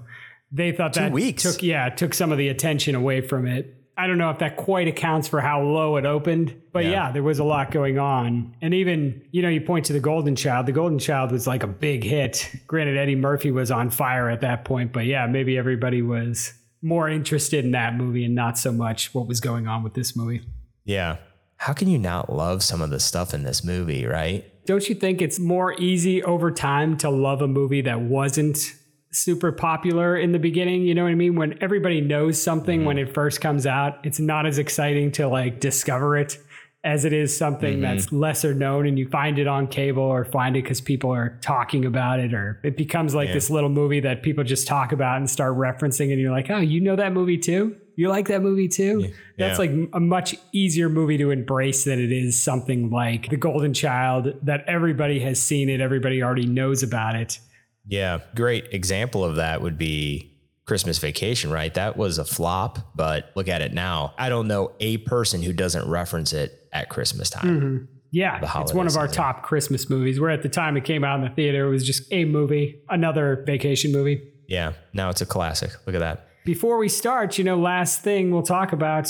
they 0.55 0.71
thought 0.71 0.93
Two 0.93 1.01
that 1.01 1.11
weeks. 1.11 1.43
took 1.43 1.61
yeah 1.61 1.89
took 1.89 2.13
some 2.13 2.31
of 2.31 2.37
the 2.37 2.47
attention 2.49 2.95
away 2.95 3.21
from 3.21 3.45
it. 3.45 3.71
I 3.97 4.07
don't 4.07 4.17
know 4.17 4.29
if 4.29 4.39
that 4.39 4.57
quite 4.57 4.89
accounts 4.89 5.27
for 5.29 5.39
how 5.39 5.61
low 5.61 5.95
it 5.95 6.05
opened, 6.05 6.53
but 6.73 6.83
yeah. 6.83 6.91
Yeah. 6.91 7.11
there 7.13 7.23
was 7.23 7.39
a 7.39 7.45
lot 7.45 7.71
going 7.71 7.97
on. 7.97 8.53
And 8.61 8.73
even, 8.73 9.21
you 9.31 9.41
know, 9.41 9.47
you 9.47 9.61
point 9.61 9.85
to 9.85 9.93
The 9.93 10.01
Golden 10.01 10.35
Child. 10.35 10.65
The 10.65 10.73
Golden 10.73 10.99
Child 10.99 11.31
was 11.31 11.47
like 11.47 11.63
a 11.63 11.67
big 11.67 12.03
hit. 12.03 12.51
Granted, 12.67 12.97
Eddie 12.97 13.15
Murphy 13.15 13.51
was 13.51 13.71
on 13.71 13.89
fire 13.89 14.29
at 14.29 14.41
that 14.41 14.65
point, 14.65 14.91
but 14.91 15.05
yeah, 15.05 15.27
maybe 15.27 15.57
everybody 15.57 16.01
was 16.01 16.53
more 16.81 17.07
interested 17.07 17.63
in 17.63 17.71
that 17.71 17.95
movie 17.95 18.25
and 18.25 18.35
not 18.35 18.57
so 18.57 18.73
much 18.73 19.13
what 19.13 19.27
was 19.27 19.39
going 19.39 19.65
on 19.65 19.81
with 19.81 19.93
this 19.93 20.13
movie. 20.13 20.41
Yeah. 20.83 21.15
How 21.55 21.71
can 21.71 21.87
you 21.87 21.97
not 21.97 22.29
love 22.29 22.63
some 22.63 22.81
of 22.81 22.89
the 22.89 22.99
stuff 22.99 23.33
in 23.33 23.43
this 23.43 23.63
movie, 23.63 24.05
right? 24.05 24.43
Don't 24.65 24.89
you 24.89 24.95
think 24.95 25.21
it's 25.21 25.39
more 25.39 25.73
easy 25.79 26.21
over 26.21 26.51
time 26.51 26.97
to 26.97 27.09
love 27.09 27.41
a 27.41 27.47
movie 27.47 27.79
that 27.81 28.01
wasn't 28.01 28.75
super 29.15 29.51
popular 29.51 30.17
in 30.17 30.31
the 30.31 30.39
beginning? 30.39 30.83
You 30.83 30.93
know 30.95 31.03
what 31.03 31.11
I 31.11 31.15
mean? 31.15 31.35
When 31.35 31.57
everybody 31.61 32.01
knows 32.01 32.41
something 32.41 32.85
when 32.85 32.97
it 32.97 33.13
first 33.13 33.41
comes 33.41 33.65
out, 33.65 33.99
it's 34.03 34.19
not 34.19 34.45
as 34.45 34.57
exciting 34.57 35.11
to 35.13 35.27
like 35.27 35.59
discover 35.59 36.17
it 36.17 36.37
as 36.83 37.03
it 37.03 37.13
is 37.13 37.35
something 37.35 37.79
Mhm. 37.79 37.81
that's 37.81 38.11
lesser 38.11 38.53
known 38.53 38.85
and 38.85 38.99
you 38.99 39.07
find 39.09 39.39
it 39.39 39.47
on 39.47 39.65
cable 39.65 40.03
or 40.03 40.23
find 40.23 40.55
it 40.55 40.61
because 40.61 40.81
people 40.81 41.09
are 41.09 41.39
talking 41.41 41.83
about 41.83 42.19
it 42.19 42.31
or 42.31 42.59
it 42.63 42.77
becomes 42.77 43.15
like 43.15 43.29
Yeah. 43.29 43.33
this 43.33 43.49
little 43.49 43.71
movie 43.71 44.01
that 44.01 44.21
people 44.21 44.43
just 44.43 44.67
talk 44.67 44.91
about 44.91 45.17
and 45.17 45.27
start 45.27 45.57
referencing 45.57 46.11
and 46.11 46.21
you're 46.21 46.29
like, 46.31 46.51
oh, 46.51 46.59
you 46.59 46.79
know 46.81 46.95
that 46.95 47.11
movie 47.11 47.39
too? 47.39 47.75
You 47.95 48.09
like 48.09 48.27
that 48.27 48.43
movie 48.43 48.67
too? 48.67 49.07
That's 49.39 49.57
Yeah. 49.57 49.65
like 49.65 49.89
a 49.93 49.99
much 49.99 50.35
easier 50.51 50.87
movie 50.87 51.17
to 51.17 51.31
embrace 51.31 51.85
than 51.85 51.99
it 51.99 52.11
is 52.11 52.37
something 52.39 52.91
like 52.91 53.29
The 53.29 53.37
Golden 53.37 53.73
Child 53.73 54.35
that 54.43 54.63
everybody 54.67 55.21
has 55.21 55.41
seen 55.41 55.69
it, 55.69 55.81
everybody 55.81 56.21
already 56.21 56.45
knows 56.45 56.83
about 56.83 57.15
it. 57.15 57.39
Yeah. 57.87 58.19
Great 58.35 58.73
example 58.73 59.23
of 59.23 59.35
that 59.35 59.61
would 59.61 59.77
be 59.77 60.31
Christmas 60.65 60.97
Vacation, 60.97 61.51
right? 61.51 61.73
That 61.73 61.95
was 61.97 62.17
a 62.17 62.25
flop, 62.25 62.79
but 62.95 63.31
look 63.35 63.47
at 63.47 63.61
it 63.61 63.73
now. 63.73 64.13
I 64.17 64.29
don't 64.29 64.47
know 64.47 64.71
a 64.79 64.97
person 64.97 65.43
who 65.43 65.53
doesn't 65.53 65.87
reference 65.87 66.33
it 66.33 66.67
at 66.73 66.89
Christmas 66.89 67.29
time. 67.29 67.61
Mhm. 67.61 67.87
Yeah, 68.11 68.39
it's 68.61 68.73
one 68.73 68.87
of 68.87 68.95
our 68.95 69.07
season. 69.07 69.23
top 69.23 69.43
Christmas 69.43 69.89
movies. 69.89 70.19
Where 70.21 70.29
at 70.29 70.41
the 70.41 70.47
time 70.49 70.77
it 70.77 70.85
came 70.85 71.03
out 71.03 71.19
in 71.19 71.25
the 71.25 71.35
theater, 71.35 71.67
it 71.67 71.69
was 71.69 71.85
just 71.85 72.03
a 72.11 72.23
movie, 72.25 72.81
another 72.89 73.43
vacation 73.45 73.91
movie. 73.91 74.21
Yeah. 74.47 74.73
Now 74.93 75.09
it's 75.09 75.21
a 75.21 75.25
classic. 75.25 75.71
Look 75.85 75.95
at 75.95 75.99
that. 75.99 76.27
Before 76.45 76.77
we 76.77 76.87
start, 76.87 77.37
you 77.37 77.43
know, 77.43 77.57
last 77.59 78.01
thing 78.03 78.31
we'll 78.31 78.41
talk 78.43 78.71
about 78.71 79.09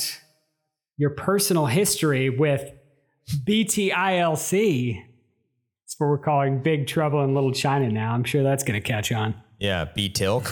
your 0.97 1.11
personal 1.11 1.67
history 1.67 2.29
with 2.29 2.71
BTILC. 3.45 5.03
What 5.97 6.07
we're 6.07 6.17
calling 6.17 6.61
Big 6.61 6.87
Trouble 6.87 7.23
in 7.23 7.33
Little 7.33 7.51
China 7.53 7.89
now. 7.89 8.13
I'm 8.13 8.23
sure 8.23 8.43
that's 8.43 8.63
going 8.63 8.81
to 8.81 8.85
catch 8.85 9.11
on. 9.11 9.33
Yeah. 9.59 9.85
B 9.95 10.09
Tilk. 10.09 10.51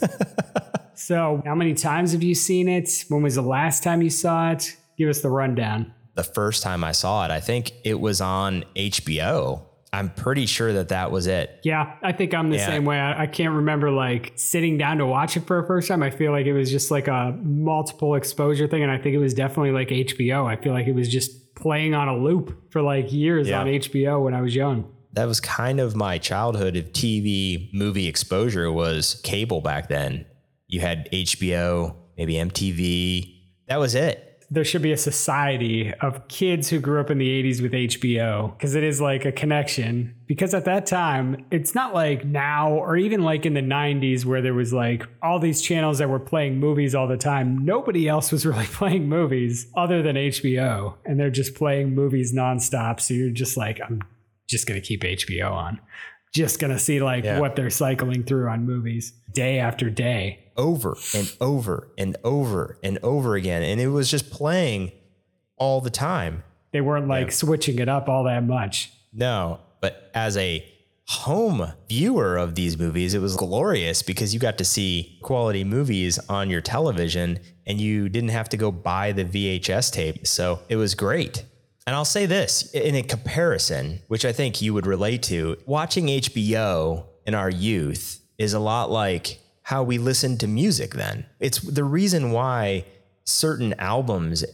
So, 0.96 1.42
how 1.44 1.56
many 1.56 1.74
times 1.74 2.12
have 2.12 2.22
you 2.22 2.36
seen 2.36 2.68
it? 2.68 3.04
When 3.08 3.22
was 3.22 3.34
the 3.34 3.42
last 3.42 3.82
time 3.82 4.00
you 4.00 4.10
saw 4.10 4.52
it? 4.52 4.76
Give 4.96 5.08
us 5.08 5.22
the 5.22 5.28
rundown. 5.28 5.92
the 6.14 6.22
first 6.22 6.62
time 6.62 6.84
I 6.84 6.92
saw 6.92 7.24
it, 7.24 7.32
I 7.32 7.40
think 7.40 7.72
it 7.82 7.98
was 7.98 8.20
on 8.20 8.64
HBO. 8.76 9.62
I'm 9.92 10.10
pretty 10.10 10.46
sure 10.46 10.72
that 10.74 10.88
that 10.90 11.10
was 11.10 11.26
it. 11.26 11.58
Yeah, 11.64 11.96
I 12.02 12.12
think 12.12 12.32
I'm 12.32 12.48
the 12.50 12.56
Yeah. 12.58 12.66
same 12.66 12.84
way. 12.84 12.98
I, 12.98 13.22
I 13.24 13.26
can't 13.26 13.54
remember 13.54 13.90
like 13.90 14.32
sitting 14.36 14.78
down 14.78 14.98
to 14.98 15.06
watch 15.06 15.36
it 15.36 15.46
for 15.48 15.58
a 15.58 15.66
first 15.66 15.88
time. 15.88 16.00
I 16.02 16.10
feel 16.10 16.30
like 16.30 16.46
it 16.46 16.52
was 16.52 16.70
just 16.70 16.92
like 16.92 17.08
a 17.08 17.36
multiple 17.42 18.14
exposure 18.14 18.68
thing. 18.68 18.82
And 18.84 18.90
I 18.92 18.96
think 18.98 19.16
it 19.16 19.18
was 19.18 19.34
definitely 19.34 19.72
like 19.72 19.88
HBO. 19.88 20.46
I 20.46 20.54
feel 20.62 20.72
like 20.72 20.86
it 20.86 20.94
was 20.94 21.08
just 21.08 21.32
playing 21.64 21.94
on 21.94 22.08
a 22.08 22.16
loop 22.16 22.70
for 22.70 22.82
like 22.82 23.10
years 23.10 23.48
Yeah. 23.48 23.60
on 23.62 23.66
HBO 23.68 24.22
when 24.22 24.34
I 24.34 24.42
was 24.42 24.54
young. 24.54 24.84
That 25.14 25.24
was 25.26 25.40
kind 25.40 25.80
of 25.80 25.96
my 25.96 26.18
childhood 26.18 26.76
of 26.76 26.92
TV 26.92 27.70
movie 27.72 28.06
exposure 28.06 28.70
was 28.70 29.18
cable 29.24 29.62
back 29.62 29.88
then. 29.88 30.26
You 30.68 30.80
had 30.80 31.08
HBO, 31.10 31.94
maybe 32.18 32.34
MTV. 32.34 33.32
That 33.68 33.78
was 33.80 33.94
it. 33.94 34.33
There 34.54 34.64
should 34.64 34.82
be 34.82 34.92
a 34.92 34.96
society 34.96 35.92
of 36.00 36.28
kids 36.28 36.70
who 36.70 36.78
grew 36.78 37.00
up 37.00 37.10
in 37.10 37.18
the 37.18 37.28
80s 37.42 37.60
with 37.60 37.72
HBO 37.72 38.56
because 38.56 38.76
it 38.76 38.84
is 38.84 39.00
like 39.00 39.24
a 39.24 39.32
connection. 39.32 40.14
Because 40.26 40.54
at 40.54 40.64
that 40.66 40.86
time, 40.86 41.44
it's 41.50 41.74
not 41.74 41.92
like 41.92 42.24
now 42.24 42.72
or 42.72 42.96
even 42.96 43.24
like 43.24 43.44
in 43.44 43.54
the 43.54 43.60
90s 43.60 44.24
where 44.24 44.40
there 44.40 44.54
was 44.54 44.72
like 44.72 45.08
all 45.22 45.40
these 45.40 45.60
channels 45.60 45.98
that 45.98 46.08
were 46.08 46.20
playing 46.20 46.60
movies 46.60 46.94
all 46.94 47.08
the 47.08 47.16
time. 47.16 47.64
Nobody 47.64 48.08
else 48.08 48.30
was 48.30 48.46
really 48.46 48.66
playing 48.66 49.08
movies 49.08 49.66
other 49.76 50.02
than 50.02 50.14
HBO. 50.14 50.94
And 51.04 51.18
they're 51.18 51.30
just 51.30 51.56
playing 51.56 51.94
movies 51.94 52.32
nonstop. 52.32 53.00
So 53.00 53.12
you're 53.12 53.30
just 53.30 53.56
like, 53.56 53.80
I'm 53.84 54.02
just 54.48 54.68
going 54.68 54.80
to 54.80 54.86
keep 54.86 55.02
HBO 55.02 55.50
on. 55.50 55.80
Just 56.34 56.58
going 56.60 56.72
to 56.72 56.78
see 56.78 57.00
like 57.00 57.24
Yeah. 57.24 57.38
what 57.40 57.56
they're 57.56 57.70
cycling 57.70 58.24
through 58.24 58.48
on 58.48 58.66
movies 58.66 59.12
day 59.32 59.58
after 59.58 59.88
day. 59.88 60.40
over 60.56 60.96
and 61.16 61.32
over 61.40 61.88
and 61.98 62.16
over 62.22 62.78
and 62.84 62.98
over 63.02 63.34
again. 63.34 63.62
And 63.64 63.80
it 63.80 63.88
was 63.88 64.08
just 64.10 64.30
playing 64.30 64.92
all 65.56 65.80
the 65.80 65.90
time. 65.90 66.44
They 66.72 66.80
weren't 66.80 67.08
like 67.08 67.32
switching 67.32 67.78
it 67.80 67.88
up 67.88 68.08
all 68.08 68.24
that 68.24 68.44
much. 68.44 68.92
No, 69.12 69.58
but 69.80 70.10
as 70.14 70.36
a 70.36 70.64
home 71.06 71.72
viewer 71.88 72.36
of 72.36 72.54
these 72.54 72.78
movies, 72.78 73.14
it 73.14 73.18
was 73.20 73.36
glorious 73.36 74.02
because 74.02 74.32
you 74.32 74.40
got 74.40 74.58
to 74.58 74.64
see 74.64 75.18
quality 75.22 75.62
movies 75.64 76.18
on 76.28 76.50
your 76.50 76.60
television 76.60 77.38
and 77.66 77.80
you 77.80 78.08
didn't 78.08 78.30
have 78.30 78.48
to 78.50 78.56
go 78.56 78.70
buy 78.72 79.12
the 79.12 79.24
VHS 79.24 79.90
tape. 79.92 80.26
So 80.26 80.60
it 80.68 80.76
was 80.76 80.94
great. 80.94 81.44
And 81.86 81.94
I'll 81.94 82.04
say 82.04 82.24
this 82.26 82.70
in 82.72 82.94
a 82.94 83.02
comparison, 83.02 84.00
which 84.08 84.24
I 84.24 84.32
think 84.32 84.62
you 84.62 84.72
would 84.72 84.86
relate 84.86 85.22
to, 85.24 85.56
watching 85.66 86.06
HBO 86.06 87.04
in 87.26 87.34
our 87.34 87.50
youth 87.50 88.20
is 88.38 88.54
a 88.54 88.58
lot 88.58 88.90
like 88.90 89.38
how 89.62 89.82
we 89.82 89.98
listened 89.98 90.40
to 90.40 90.46
music 90.46 90.94
then. 90.94 91.26
It's 91.40 91.58
the 91.60 91.84
reason 91.84 92.30
why 92.32 92.86
certain 93.24 93.74
albums 93.78 94.44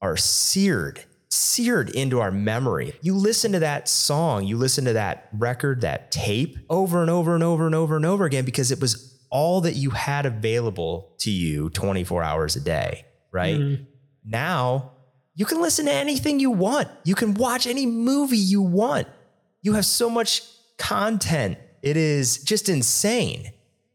are 0.00 0.16
seared, 0.16 1.04
seared 1.30 1.90
into 1.90 2.20
our 2.20 2.30
memory. 2.30 2.92
You 3.00 3.14
listen 3.14 3.52
to 3.52 3.58
that 3.60 3.88
song, 3.88 4.44
you 4.44 4.56
listen 4.56 4.84
to 4.84 4.92
that 4.92 5.28
record, 5.32 5.80
that 5.82 6.10
tape 6.10 6.58
over 6.70 7.00
and 7.00 7.10
over 7.10 7.34
and 7.34 7.42
over 7.44 7.66
and 7.66 7.74
over 7.74 7.96
and 7.96 8.06
over 8.06 8.24
again 8.24 8.44
because 8.44 8.70
it 8.70 8.80
was 8.80 9.18
all 9.30 9.60
that 9.62 9.74
you 9.74 9.90
had 9.90 10.24
available 10.26 11.12
to 11.18 11.30
you 11.30 11.68
24 11.70 12.22
hours 12.22 12.56
a 12.56 12.60
day, 12.60 13.04
right? 13.32 13.58
Mhm. 13.58 13.86
Now, 14.24 14.92
you 15.38 15.46
can 15.46 15.62
listen 15.62 15.84
to 15.84 15.92
anything 15.92 16.40
you 16.40 16.50
want. 16.50 16.88
You 17.04 17.14
can 17.14 17.34
watch 17.34 17.68
any 17.68 17.86
movie 17.86 18.36
you 18.36 18.60
want. 18.60 19.06
You 19.62 19.74
have 19.74 19.86
so 19.86 20.10
much 20.10 20.42
content. 20.78 21.58
It 21.80 21.96
is 21.96 22.42
just 22.42 22.68
insane, 22.68 23.52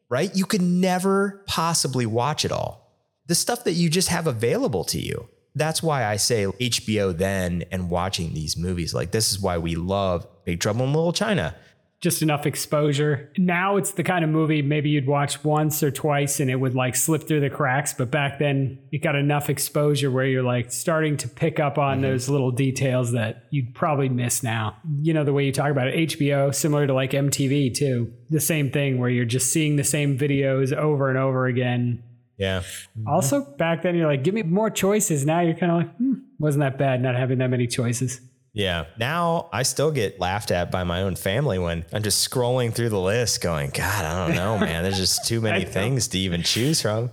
right? 0.07 0.33
You 0.33 0.45
could 0.45 0.62
never 0.62 1.43
possibly 1.45 2.05
watch 2.05 2.45
it 2.45 2.53
all. 2.53 2.95
The 3.27 3.35
stuff 3.35 3.65
that 3.65 3.73
you 3.73 3.89
just 3.89 4.07
have 4.07 4.25
available 4.25 4.85
to 4.85 5.01
you. 5.01 5.27
That's 5.53 5.83
why 5.83 6.05
I 6.05 6.15
say 6.15 6.45
HBO 6.45 7.15
then 7.15 7.65
and 7.73 7.89
watching 7.89 8.33
these 8.33 8.55
movies. 8.55 8.93
Like, 8.93 9.12
this 9.12 9.29
is 9.29 9.41
why 9.41 9.57
we 9.57 9.75
love 9.75 10.25
Big 10.45 10.62
Trouble 10.62 10.85
in 10.85 10.93
Little 10.93 11.12
China. 11.12 11.57
Just 12.03 12.22
enough 12.22 12.45
exposure. 12.45 13.31
Now 13.38 13.77
it's 13.77 13.93
the 13.93 14.03
kind 14.03 14.25
of 14.25 14.29
movie 14.29 14.62
maybe 14.62 14.89
you'd 14.89 15.07
watch 15.07 15.41
once 15.45 15.81
or 15.81 15.89
twice 15.89 16.41
and 16.41 16.51
it 16.51 16.57
would 16.57 16.75
like 16.75 16.98
slip 16.98 17.24
through 17.24 17.39
the 17.39 17.50
cracks. 17.50 17.93
But 17.93 18.12
back 18.12 18.39
then 18.39 18.77
it 18.91 18.98
got 18.98 19.15
enough 19.15 19.50
exposure 19.50 20.12
where 20.12 20.25
you're 20.25 20.43
like 20.43 20.69
starting 20.69 21.15
to 21.17 21.29
pick 21.29 21.62
up 21.62 21.77
on 21.77 22.01
those 22.01 22.27
little 22.27 22.51
details 22.51 23.13
that 23.13 23.45
you'd 23.51 23.74
probably 23.74 24.10
miss 24.10 24.43
now. 24.43 24.75
You 25.01 25.13
know, 25.13 25.24
the 25.24 25.31
way 25.31 25.45
you 25.45 25.53
talk 25.53 25.72
about 25.72 25.88
it, 25.88 26.10
HBO, 26.10 26.53
similar 26.53 26.86
to 26.86 26.93
like 26.93 27.12
MTV 27.12 27.74
too. 27.74 28.12
The 28.29 28.41
same 28.41 28.69
thing 28.69 29.00
where 29.00 29.10
you're 29.10 29.24
just 29.24 29.53
seeing 29.53 29.77
the 29.77 29.86
same 29.86 30.17
videos 30.17 30.74
over 30.74 31.07
and 31.07 31.17
over 31.17 31.45
again. 31.45 32.03
Yeah. 32.36 32.63
Also, 33.07 33.45
back 33.45 33.83
then 33.83 33.95
you're 33.95 34.07
like, 34.07 34.25
give 34.25 34.33
me 34.33 34.43
more 34.43 34.69
choices. 34.69 35.25
Now 35.25 35.39
you're 35.39 35.55
kind 35.55 35.72
of 35.72 35.77
like, 35.77 35.95
hmm, 35.95 36.13
wasn't 36.38 36.63
that 36.63 36.77
bad 36.77 37.01
not 37.01 37.15
having 37.15 37.38
that 37.38 37.50
many 37.50 37.65
choices. 37.65 38.19
Yeah. 38.53 38.86
Now 38.98 39.50
I 39.51 39.63
still 39.63 39.91
get 39.91 40.19
laughed 40.19 40.51
at 40.51 40.72
by 40.72 40.83
my 40.83 41.01
own 41.01 41.15
family 41.15 41.57
when 41.60 41.86
I'm 41.91 42.03
just 42.03 42.29
scrolling 42.29 42.74
through 42.74 42.89
the 42.89 43.00
list 43.00 43.41
going, 43.41 43.72
God, 43.72 44.05
I 44.05 44.27
don't 44.27 44.36
know, 44.36 44.60
man. 44.65 44.83
There's 44.83 44.98
just 44.98 45.27
too 45.27 45.41
many 45.41 45.65
things 45.65 46.07
to 46.10 46.19
even 46.19 46.43
choose 46.43 46.81
from. 46.81 47.10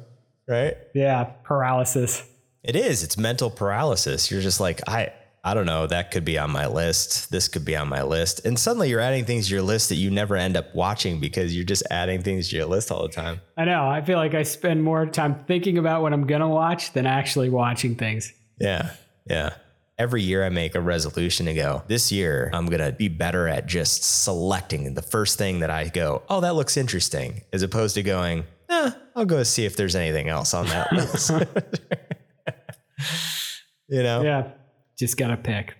Right. 0.46 0.76
Yeah, 0.94 1.24
paralysis. 1.44 2.26
It 2.62 2.76
is. 2.76 3.02
It's 3.02 3.16
mental 3.16 3.50
paralysis. 3.50 4.30
You're 4.30 4.42
just 4.42 4.60
like, 4.60 4.86
I, 4.86 5.12
I 5.42 5.54
don't 5.54 5.64
know. 5.64 5.86
That 5.86 6.10
could 6.10 6.24
be 6.24 6.36
on 6.36 6.50
my 6.50 6.66
list. 6.66 7.30
This 7.30 7.48
could 7.48 7.64
be 7.64 7.74
on 7.74 7.88
my 7.88 8.02
list. 8.02 8.44
And 8.44 8.58
suddenly 8.58 8.90
you're 8.90 9.00
adding 9.00 9.24
things 9.24 9.48
to 9.48 9.54
your 9.54 9.62
list 9.62 9.88
that 9.88 9.94
you 9.94 10.10
never 10.10 10.36
end 10.36 10.56
up 10.56 10.74
watching 10.74 11.20
because 11.20 11.56
you're 11.56 11.64
just 11.64 11.82
adding 11.90 12.22
things 12.22 12.50
to 12.50 12.56
your 12.56 12.66
list 12.66 12.90
all 12.90 13.02
the 13.02 13.08
time. 13.08 13.40
I 13.56 13.64
know. 13.64 13.88
I 13.88 14.02
feel 14.02 14.18
like 14.18 14.34
I 14.34 14.42
spend 14.42 14.82
more 14.82 15.06
time 15.06 15.44
thinking 15.46 15.78
about 15.78 16.02
what 16.02 16.12
I'm 16.12 16.26
going 16.26 16.42
to 16.42 16.48
watch 16.48 16.92
than 16.92 17.06
actually 17.06 17.48
watching 17.48 17.94
things. 17.94 18.32
Yeah. 18.60 18.90
Yeah. 19.26 19.54
Every 20.00 20.22
year 20.22 20.46
I 20.46 20.48
make 20.48 20.74
a 20.74 20.80
resolution 20.80 21.44
to 21.44 21.52
go, 21.52 21.82
this 21.86 22.10
year 22.10 22.48
I'm 22.54 22.64
going 22.64 22.80
to 22.80 22.90
be 22.90 23.08
better 23.08 23.46
at 23.46 23.66
just 23.66 24.24
selecting 24.24 24.94
the 24.94 25.02
first 25.02 25.36
thing 25.36 25.60
that 25.60 25.68
I 25.68 25.88
go, 25.88 26.22
oh, 26.30 26.40
that 26.40 26.54
looks 26.54 26.78
interesting, 26.78 27.42
as 27.52 27.60
opposed 27.60 27.96
to 27.96 28.02
going, 28.02 28.44
eh, 28.70 28.92
I'll 29.14 29.26
go 29.26 29.42
see 29.42 29.66
if 29.66 29.76
there's 29.76 29.94
anything 29.94 30.30
else 30.30 30.54
on 30.54 30.64
that 30.68 30.90
list. 30.90 31.30
you 33.90 34.02
know? 34.02 34.22
Yeah. 34.22 34.52
Just 34.98 35.18
got 35.18 35.28
to 35.28 35.36
pick. 35.36 35.76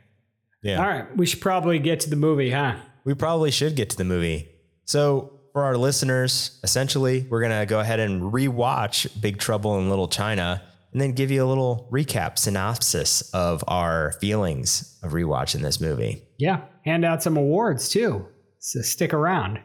Yeah. 0.63 0.83
All 0.83 0.87
right. 0.87 1.17
We 1.17 1.25
should 1.25 1.41
probably 1.41 1.79
get 1.79 2.01
to 2.01 2.11
the 2.11 2.17
movie, 2.17 2.51
huh? 2.51 2.75
We 3.05 3.15
probably 3.15 3.51
should 3.51 3.75
get 3.75 3.89
to 3.89 3.97
the 3.97 4.05
movie. 4.05 4.51
So, 4.85 5.41
for 5.55 5.65
our 5.65 5.79
listeners, 5.79 6.61
essentially, 6.63 7.27
we're 7.31 7.41
going 7.41 7.59
to 7.59 7.65
go 7.65 7.81
ahead 7.81 8.01
and 8.01 8.35
rewatch 8.35 9.19
Big 9.19 9.39
Trouble 9.39 9.79
in 9.79 9.89
Little 9.89 10.09
China. 10.09 10.61
And 10.93 11.01
then 11.01 11.13
give 11.13 11.31
you 11.31 11.45
a 11.45 11.47
little 11.47 11.89
recap 11.93 12.39
synopsis 12.39 13.23
of 13.33 13.63
our 13.69 14.13
feelings 14.21 14.99
of 15.03 15.13
rewatching 15.13 15.63
this 15.63 15.81
movie. 15.81 16.23
Yeah, 16.39 16.63
hand 16.85 17.05
out 17.05 17.23
some 17.23 17.37
awards 17.37 17.89
too. 17.89 18.27
So 18.59 18.83
stick 18.83 19.15
around. 19.15 19.61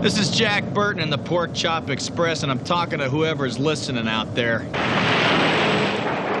This 0.00 0.18
is 0.18 0.30
Jack 0.30 0.64
Burton 0.72 1.02
in 1.02 1.10
the 1.10 1.18
Pork 1.18 1.52
Chop 1.54 1.90
Express, 1.90 2.44
and 2.44 2.52
I'm 2.52 2.62
talking 2.62 3.00
to 3.00 3.10
whoever's 3.10 3.58
listening 3.58 4.06
out 4.06 4.32
there. 4.34 4.64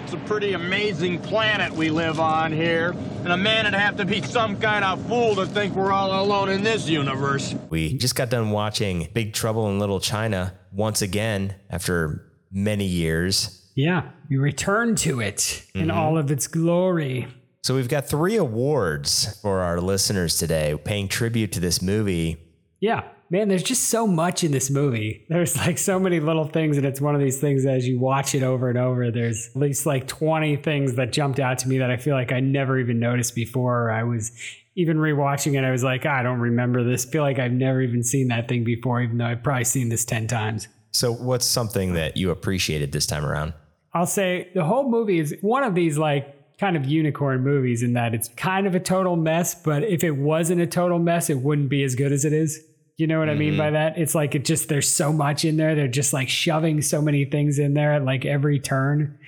It's 0.04 0.12
a 0.12 0.18
pretty 0.26 0.54
amazing 0.54 1.20
planet 1.20 1.70
we 1.72 1.90
live 1.90 2.20
on 2.20 2.52
here, 2.52 2.92
and 3.24 3.32
a 3.32 3.36
man 3.36 3.64
would 3.64 3.74
have 3.74 3.96
to 3.98 4.06
be 4.06 4.22
some 4.22 4.58
kind 4.58 4.84
of 4.84 5.04
fool 5.06 5.34
to 5.34 5.44
think 5.44 5.74
we're 5.74 5.92
all 5.92 6.24
alone 6.24 6.48
in 6.48 6.62
this 6.62 6.88
universe. 6.88 7.54
We 7.68 7.98
just 7.98 8.14
got 8.14 8.30
done 8.30 8.50
watching 8.50 9.08
Big 9.12 9.34
Trouble 9.34 9.68
in 9.68 9.78
Little 9.78 10.00
China 10.00 10.54
once 10.72 11.02
again 11.02 11.56
after 11.68 12.32
many 12.50 12.86
years. 12.86 13.57
Yeah, 13.78 14.10
we 14.28 14.38
return 14.38 14.96
to 14.96 15.20
it 15.20 15.64
in 15.72 15.82
mm-hmm. 15.82 15.96
all 15.96 16.18
of 16.18 16.32
its 16.32 16.48
glory. 16.48 17.28
So 17.62 17.76
we've 17.76 17.88
got 17.88 18.08
three 18.08 18.34
awards 18.34 19.40
for 19.40 19.60
our 19.60 19.80
listeners 19.80 20.36
today, 20.36 20.76
paying 20.84 21.06
tribute 21.06 21.52
to 21.52 21.60
this 21.60 21.80
movie. 21.80 22.38
Yeah, 22.80 23.04
man, 23.30 23.46
there's 23.46 23.62
just 23.62 23.84
so 23.84 24.04
much 24.04 24.42
in 24.42 24.50
this 24.50 24.68
movie. 24.68 25.24
There's 25.28 25.56
like 25.56 25.78
so 25.78 26.00
many 26.00 26.18
little 26.18 26.44
things, 26.44 26.76
and 26.76 26.84
it's 26.84 27.00
one 27.00 27.14
of 27.14 27.20
these 27.20 27.40
things 27.40 27.66
as 27.66 27.86
you 27.86 28.00
watch 28.00 28.34
it 28.34 28.42
over 28.42 28.68
and 28.68 28.76
over, 28.76 29.12
there's 29.12 29.50
at 29.54 29.56
least 29.56 29.86
like 29.86 30.08
20 30.08 30.56
things 30.56 30.94
that 30.94 31.12
jumped 31.12 31.38
out 31.38 31.58
to 31.58 31.68
me 31.68 31.78
that 31.78 31.88
I 31.88 31.98
feel 31.98 32.16
like 32.16 32.32
I 32.32 32.40
never 32.40 32.80
even 32.80 32.98
noticed 32.98 33.36
before. 33.36 33.92
I 33.92 34.02
was 34.02 34.32
even 34.74 34.96
rewatching 34.96 35.56
it, 35.56 35.62
I 35.62 35.70
was 35.70 35.84
like, 35.84 36.04
I 36.04 36.24
don't 36.24 36.40
remember 36.40 36.82
this. 36.82 37.04
feel 37.04 37.22
like 37.22 37.38
I've 37.38 37.52
never 37.52 37.80
even 37.80 38.02
seen 38.02 38.26
that 38.28 38.48
thing 38.48 38.64
before, 38.64 39.00
even 39.02 39.18
though 39.18 39.26
I've 39.26 39.44
probably 39.44 39.62
seen 39.62 39.88
this 39.88 40.04
10 40.04 40.26
times. 40.26 40.66
So, 40.90 41.12
what's 41.12 41.46
something 41.46 41.92
that 41.92 42.16
you 42.16 42.32
appreciated 42.32 42.90
this 42.90 43.06
time 43.06 43.24
around? 43.24 43.52
I'll 43.98 44.06
say 44.06 44.48
the 44.54 44.62
whole 44.62 44.88
movie 44.88 45.18
is 45.18 45.34
one 45.40 45.64
of 45.64 45.74
these 45.74 45.98
like 45.98 46.56
kind 46.56 46.76
of 46.76 46.84
unicorn 46.84 47.42
movies 47.42 47.82
in 47.82 47.94
that 47.94 48.14
it's 48.14 48.28
kind 48.28 48.68
of 48.68 48.76
a 48.76 48.80
total 48.80 49.16
mess, 49.16 49.56
but 49.56 49.82
if 49.82 50.04
it 50.04 50.12
wasn't 50.12 50.60
a 50.60 50.68
total 50.68 51.00
mess, 51.00 51.28
it 51.28 51.38
wouldn't 51.38 51.68
be 51.68 51.82
as 51.82 51.96
good 51.96 52.12
as 52.12 52.24
it 52.24 52.32
is. 52.32 52.64
You 52.96 53.08
know 53.08 53.18
what 53.18 53.28
I 53.28 53.34
mean 53.34 53.56
by 53.56 53.70
that? 53.70 53.98
It's 53.98 54.14
like 54.14 54.36
it 54.36 54.44
just 54.44 54.68
there's 54.68 54.88
so 54.88 55.12
much 55.12 55.44
in 55.44 55.56
there. 55.56 55.74
They're 55.74 55.88
just 55.88 56.12
like 56.12 56.28
shoving 56.28 56.80
so 56.80 57.02
many 57.02 57.24
things 57.24 57.58
in 57.58 57.74
there 57.74 57.94
at 57.94 58.04
like 58.04 58.24
every 58.24 58.60
turn. 58.60 59.18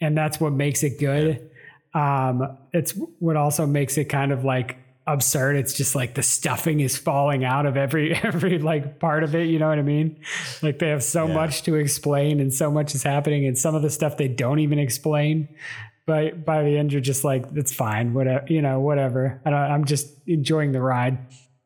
And 0.00 0.16
that's 0.16 0.38
what 0.38 0.52
makes 0.52 0.84
it 0.84 1.00
good. 1.00 1.50
Um, 1.92 2.56
it's 2.72 2.92
what 3.18 3.36
also 3.36 3.66
makes 3.66 3.98
it 3.98 4.04
kind 4.04 4.30
of 4.30 4.44
like 4.44 4.78
absurd. 5.12 5.56
It's 5.56 5.74
just 5.74 5.94
like 5.94 6.14
the 6.14 6.22
stuffing 6.22 6.80
is 6.80 6.96
falling 6.96 7.44
out 7.44 7.66
of 7.66 7.76
every 7.76 8.14
every 8.22 8.58
like 8.58 8.98
part 8.98 9.22
of 9.22 9.34
it. 9.34 9.48
You 9.48 9.58
know 9.58 9.68
what 9.68 9.78
I 9.78 9.82
mean? 9.82 10.20
Like 10.62 10.78
they 10.78 10.88
have 10.88 11.02
so 11.02 11.28
much 11.28 11.62
to 11.64 11.76
explain 11.76 12.40
and 12.40 12.52
so 12.52 12.70
much 12.70 12.94
is 12.94 13.02
happening, 13.02 13.46
and 13.46 13.56
some 13.56 13.74
of 13.74 13.82
the 13.82 13.90
stuff 13.90 14.16
they 14.16 14.28
don't 14.28 14.60
even 14.60 14.78
explain. 14.78 15.48
But 16.06 16.44
by 16.44 16.64
the 16.64 16.76
end, 16.76 16.92
you're 16.92 17.00
just 17.00 17.22
like, 17.22 17.44
it's 17.54 17.72
fine, 17.72 18.14
whatever, 18.14 18.44
you 18.48 18.62
know, 18.62 18.80
whatever. 18.80 19.40
I 19.44 19.50
I'm 19.50 19.84
just 19.84 20.08
enjoying 20.26 20.72
the 20.72 20.80
ride. 20.80 21.18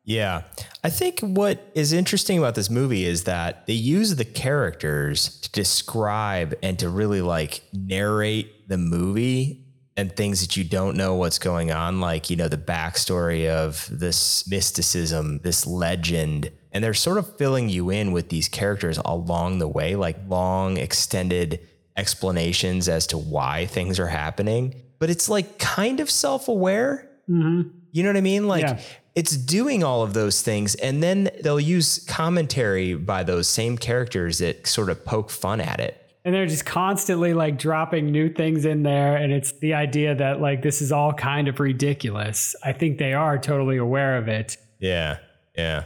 Yeah. 0.03 0.43
I 0.83 0.91
think 0.91 1.19
what 1.21 1.71
is 1.73 1.91
interesting 1.91 2.37
about 2.37 2.53
this 2.53 2.69
movie 2.69 3.05
is 3.05 3.23
that 3.23 3.65
they 3.65 3.73
use 3.73 4.15
the 4.15 4.25
characters 4.25 5.39
to 5.41 5.51
describe 5.51 6.53
and 6.61 6.77
to 6.77 6.89
really 6.89 7.21
like 7.21 7.63
narrate 7.73 8.69
the 8.69 8.77
movie 8.77 9.64
and 9.97 10.13
things 10.15 10.41
that 10.41 10.57
you 10.57 10.63
don't 10.63 10.97
know 10.97 11.15
what's 11.15 11.39
going 11.39 11.71
on, 11.71 12.01
like, 12.01 12.29
you 12.29 12.35
know, 12.35 12.47
the 12.49 12.57
backstory 12.57 13.49
of 13.49 13.87
this 13.91 14.45
mysticism, 14.47 15.39
this 15.39 15.65
legend. 15.65 16.51
And 16.73 16.83
they're 16.83 16.93
sort 16.93 17.17
of 17.17 17.37
filling 17.37 17.69
you 17.69 17.89
in 17.89 18.11
with 18.11 18.27
these 18.29 18.49
characters 18.49 18.99
along 19.05 19.59
the 19.59 19.67
way, 19.67 19.95
like 19.95 20.17
long 20.27 20.75
extended 20.77 21.61
explanations 21.95 22.89
as 22.89 23.07
to 23.07 23.17
why 23.17 23.65
things 23.67 23.99
are 23.99 24.07
happening. 24.07 24.81
But 24.99 25.09
it's 25.09 25.29
like 25.29 25.59
kind 25.59 25.99
of 25.99 26.09
self 26.09 26.47
aware. 26.49 27.09
Mm-hmm. 27.29 27.69
You 27.91 28.03
know 28.03 28.09
what 28.09 28.17
I 28.17 28.21
mean? 28.21 28.47
Like 28.47 28.63
Yeah. 28.63 28.81
it's 29.15 29.37
doing 29.37 29.83
all 29.83 30.03
of 30.03 30.13
those 30.13 30.41
things. 30.41 30.75
And 30.75 31.01
then 31.01 31.29
they'll 31.41 31.59
use 31.59 32.03
commentary 32.05 32.95
by 32.95 33.23
those 33.23 33.47
same 33.47 33.77
characters 33.77 34.39
that 34.39 34.67
sort 34.67 34.89
of 34.89 35.05
poke 35.05 35.29
fun 35.29 35.61
at 35.61 35.79
it. 35.79 36.01
And 36.25 36.33
they're 36.33 36.47
just 36.47 36.65
constantly 36.65 37.33
like 37.33 37.57
dropping 37.57 38.11
new 38.11 38.29
things 38.29 38.65
in 38.65 38.83
there. 38.83 39.15
And 39.15 39.31
it's 39.31 39.53
the 39.59 39.75
idea 39.75 40.15
that 40.15 40.41
like 40.41 40.63
this 40.63 40.81
is 40.81 40.91
all 40.91 41.13
kind 41.13 41.47
of 41.47 41.59
ridiculous. 41.59 42.55
I 42.63 42.73
think 42.73 42.97
they 42.97 43.13
are 43.13 43.37
totally 43.37 43.77
aware 43.77 44.17
of 44.17 44.27
it. 44.27 44.57
Yeah. 44.79 45.19
Yeah. 45.55 45.85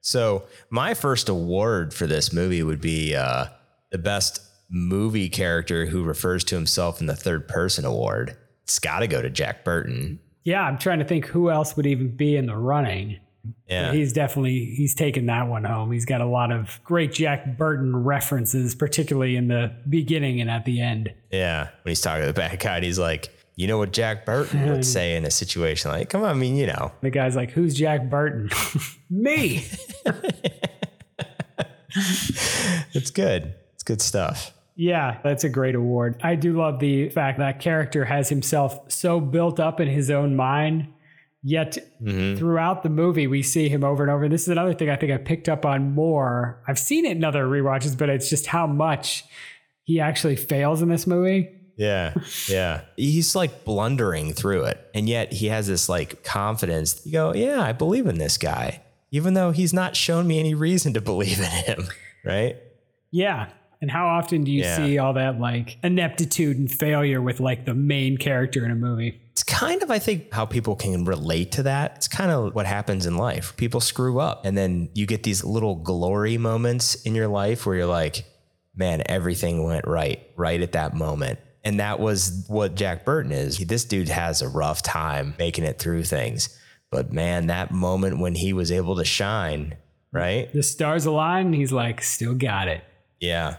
So 0.00 0.44
my 0.70 0.94
first 0.94 1.28
award 1.28 1.94
for 1.94 2.06
this 2.06 2.32
movie 2.32 2.62
would 2.62 2.80
be 2.80 3.14
uh, 3.14 3.46
the 3.90 3.98
best 3.98 4.40
movie 4.68 5.28
character 5.28 5.86
who 5.86 6.02
refers 6.02 6.44
to 6.44 6.54
himself 6.56 7.00
in 7.00 7.06
the 7.06 7.16
third 7.16 7.48
person 7.48 7.84
award. 7.84 8.36
It's 8.64 8.78
got 8.78 9.00
to 9.00 9.06
go 9.06 9.22
to 9.22 9.30
Jack 9.30 9.64
Burton. 9.64 10.18
Yeah, 10.42 10.62
I'm 10.62 10.78
trying 10.78 10.98
to 10.98 11.04
think 11.04 11.26
who 11.26 11.50
else 11.50 11.76
would 11.76 11.86
even 11.86 12.14
be 12.14 12.36
in 12.36 12.46
the 12.46 12.56
running. 12.56 13.18
Yeah. 13.68 13.92
He's 13.92 14.12
definitely 14.12 14.74
he's 14.76 14.94
taken 14.94 15.26
that 15.26 15.48
one 15.48 15.64
home. 15.64 15.92
He's 15.92 16.04
got 16.04 16.20
a 16.20 16.26
lot 16.26 16.52
of 16.52 16.80
great 16.84 17.12
Jack 17.12 17.56
Burton 17.56 17.96
references, 17.96 18.74
particularly 18.74 19.36
in 19.36 19.48
the 19.48 19.72
beginning 19.88 20.40
and 20.40 20.50
at 20.50 20.64
the 20.64 20.80
end. 20.80 21.12
Yeah. 21.30 21.64
When 21.82 21.90
he's 21.90 22.00
talking 22.00 22.22
to 22.22 22.26
the 22.26 22.32
bad 22.32 22.58
guy, 22.60 22.80
he's 22.80 22.98
like, 22.98 23.30
you 23.56 23.66
know 23.66 23.78
what 23.78 23.92
Jack 23.92 24.26
Burton 24.26 24.70
would 24.70 24.84
say 24.96 25.16
in 25.16 25.24
a 25.24 25.30
situation 25.30 25.90
like, 25.90 26.10
come 26.10 26.22
on, 26.22 26.30
I 26.30 26.34
mean, 26.34 26.56
you 26.56 26.66
know. 26.66 26.92
The 27.00 27.10
guy's 27.10 27.34
like, 27.36 27.50
"Who's 27.50 27.74
Jack 27.74 28.10
Burton?" 28.10 28.50
Me. 29.10 29.66
It's 32.92 33.10
good. 33.10 33.54
It's 33.74 33.82
good 33.82 34.00
stuff. 34.02 34.52
Yeah, 34.74 35.18
that's 35.22 35.44
a 35.44 35.48
great 35.48 35.74
award. 35.74 36.20
I 36.22 36.34
do 36.34 36.58
love 36.58 36.78
the 36.78 37.08
fact 37.08 37.38
that 37.38 37.60
character 37.60 38.04
has 38.04 38.28
himself 38.28 38.90
so 38.90 39.20
built 39.20 39.58
up 39.58 39.80
in 39.80 39.88
his 39.88 40.10
own 40.10 40.36
mind, 40.36 40.88
yet 41.46 41.78
mm-hmm. 42.02 42.36
throughout 42.36 42.82
the 42.82 42.88
movie 42.88 43.28
we 43.28 43.40
see 43.40 43.68
him 43.68 43.84
over 43.84 44.02
and 44.02 44.10
over. 44.10 44.28
This 44.28 44.42
is 44.42 44.48
another 44.48 44.74
thing 44.74 44.90
I 44.90 44.96
think 44.96 45.12
I 45.12 45.16
picked 45.16 45.48
up 45.48 45.64
on 45.64 45.92
more. 45.94 46.60
I've 46.66 46.78
seen 46.78 47.04
it 47.04 47.16
in 47.16 47.22
other 47.22 47.44
rewatches, 47.44 47.96
but 47.96 48.08
it's 48.08 48.28
just 48.28 48.46
how 48.46 48.66
much 48.66 49.24
he 49.84 50.00
actually 50.00 50.34
fails 50.34 50.82
in 50.82 50.88
this 50.88 51.06
movie. 51.06 51.48
Yeah. 51.76 52.14
Yeah. 52.48 52.80
He's 52.96 53.36
like 53.36 53.64
blundering 53.64 54.32
through 54.32 54.64
it. 54.64 54.90
And 54.92 55.08
yet 55.08 55.32
he 55.32 55.46
has 55.46 55.68
this 55.68 55.88
like 55.88 56.24
confidence. 56.24 57.00
You 57.06 57.12
go, 57.12 57.32
yeah, 57.32 57.62
I 57.62 57.70
believe 57.72 58.06
in 58.08 58.18
this 58.18 58.38
guy, 58.38 58.82
even 59.12 59.34
though 59.34 59.52
he's 59.52 59.72
not 59.72 59.94
shown 59.94 60.26
me 60.26 60.40
any 60.40 60.54
reason 60.54 60.94
to 60.94 61.00
believe 61.00 61.38
in 61.38 61.44
him. 61.44 61.88
Right. 62.24 62.56
Yeah. 63.12 63.50
And 63.80 63.88
how 63.88 64.08
often 64.08 64.42
do 64.42 64.50
you 64.50 64.62
Yeah. 64.62 64.78
see 64.78 64.98
all 64.98 65.12
that 65.12 65.38
like 65.38 65.78
ineptitude 65.84 66.58
and 66.58 66.68
failure 66.68 67.22
with 67.22 67.38
like 67.38 67.66
the 67.66 67.74
main 67.74 68.16
character 68.16 68.64
in 68.64 68.72
a 68.72 68.74
movie? 68.74 69.20
It's 69.36 69.42
kind 69.42 69.82
of, 69.82 69.90
I 69.90 69.98
think, 69.98 70.32
how 70.32 70.46
people 70.46 70.76
can 70.76 71.04
relate 71.04 71.52
to 71.52 71.64
that. 71.64 71.92
It's 71.96 72.08
kind 72.08 72.30
of 72.30 72.54
what 72.54 72.64
happens 72.64 73.04
in 73.04 73.18
life. 73.18 73.54
People 73.58 73.80
screw 73.80 74.18
up, 74.18 74.46
and 74.46 74.56
then 74.56 74.88
you 74.94 75.04
get 75.04 75.24
these 75.24 75.44
little 75.44 75.74
glory 75.74 76.38
moments 76.38 76.94
in 77.02 77.14
your 77.14 77.28
life 77.28 77.66
where 77.66 77.76
you're 77.76 77.84
like, 77.84 78.24
man, 78.74 79.02
everything 79.04 79.62
went 79.62 79.86
right, 79.86 80.26
right 80.36 80.62
at 80.62 80.72
that 80.72 80.94
moment. 80.94 81.38
And 81.62 81.80
that 81.80 82.00
was 82.00 82.46
what 82.48 82.76
Jack 82.76 83.04
Burton 83.04 83.30
is. 83.30 83.58
This 83.58 83.84
dude 83.84 84.08
has 84.08 84.40
a 84.40 84.48
rough 84.48 84.80
time 84.80 85.34
making 85.38 85.64
it 85.64 85.78
through 85.78 86.04
things. 86.04 86.58
But 86.90 87.12
man, 87.12 87.48
that 87.48 87.70
moment 87.70 88.18
when 88.20 88.36
he 88.36 88.54
was 88.54 88.72
able 88.72 88.96
to 88.96 89.04
shine, 89.04 89.76
right? 90.12 90.50
The 90.54 90.62
stars 90.62 91.04
align, 91.04 91.46
and 91.46 91.54
he's 91.54 91.72
like, 91.72 92.00
still 92.02 92.34
got 92.34 92.68
it. 92.68 92.82
Yeah. 93.20 93.56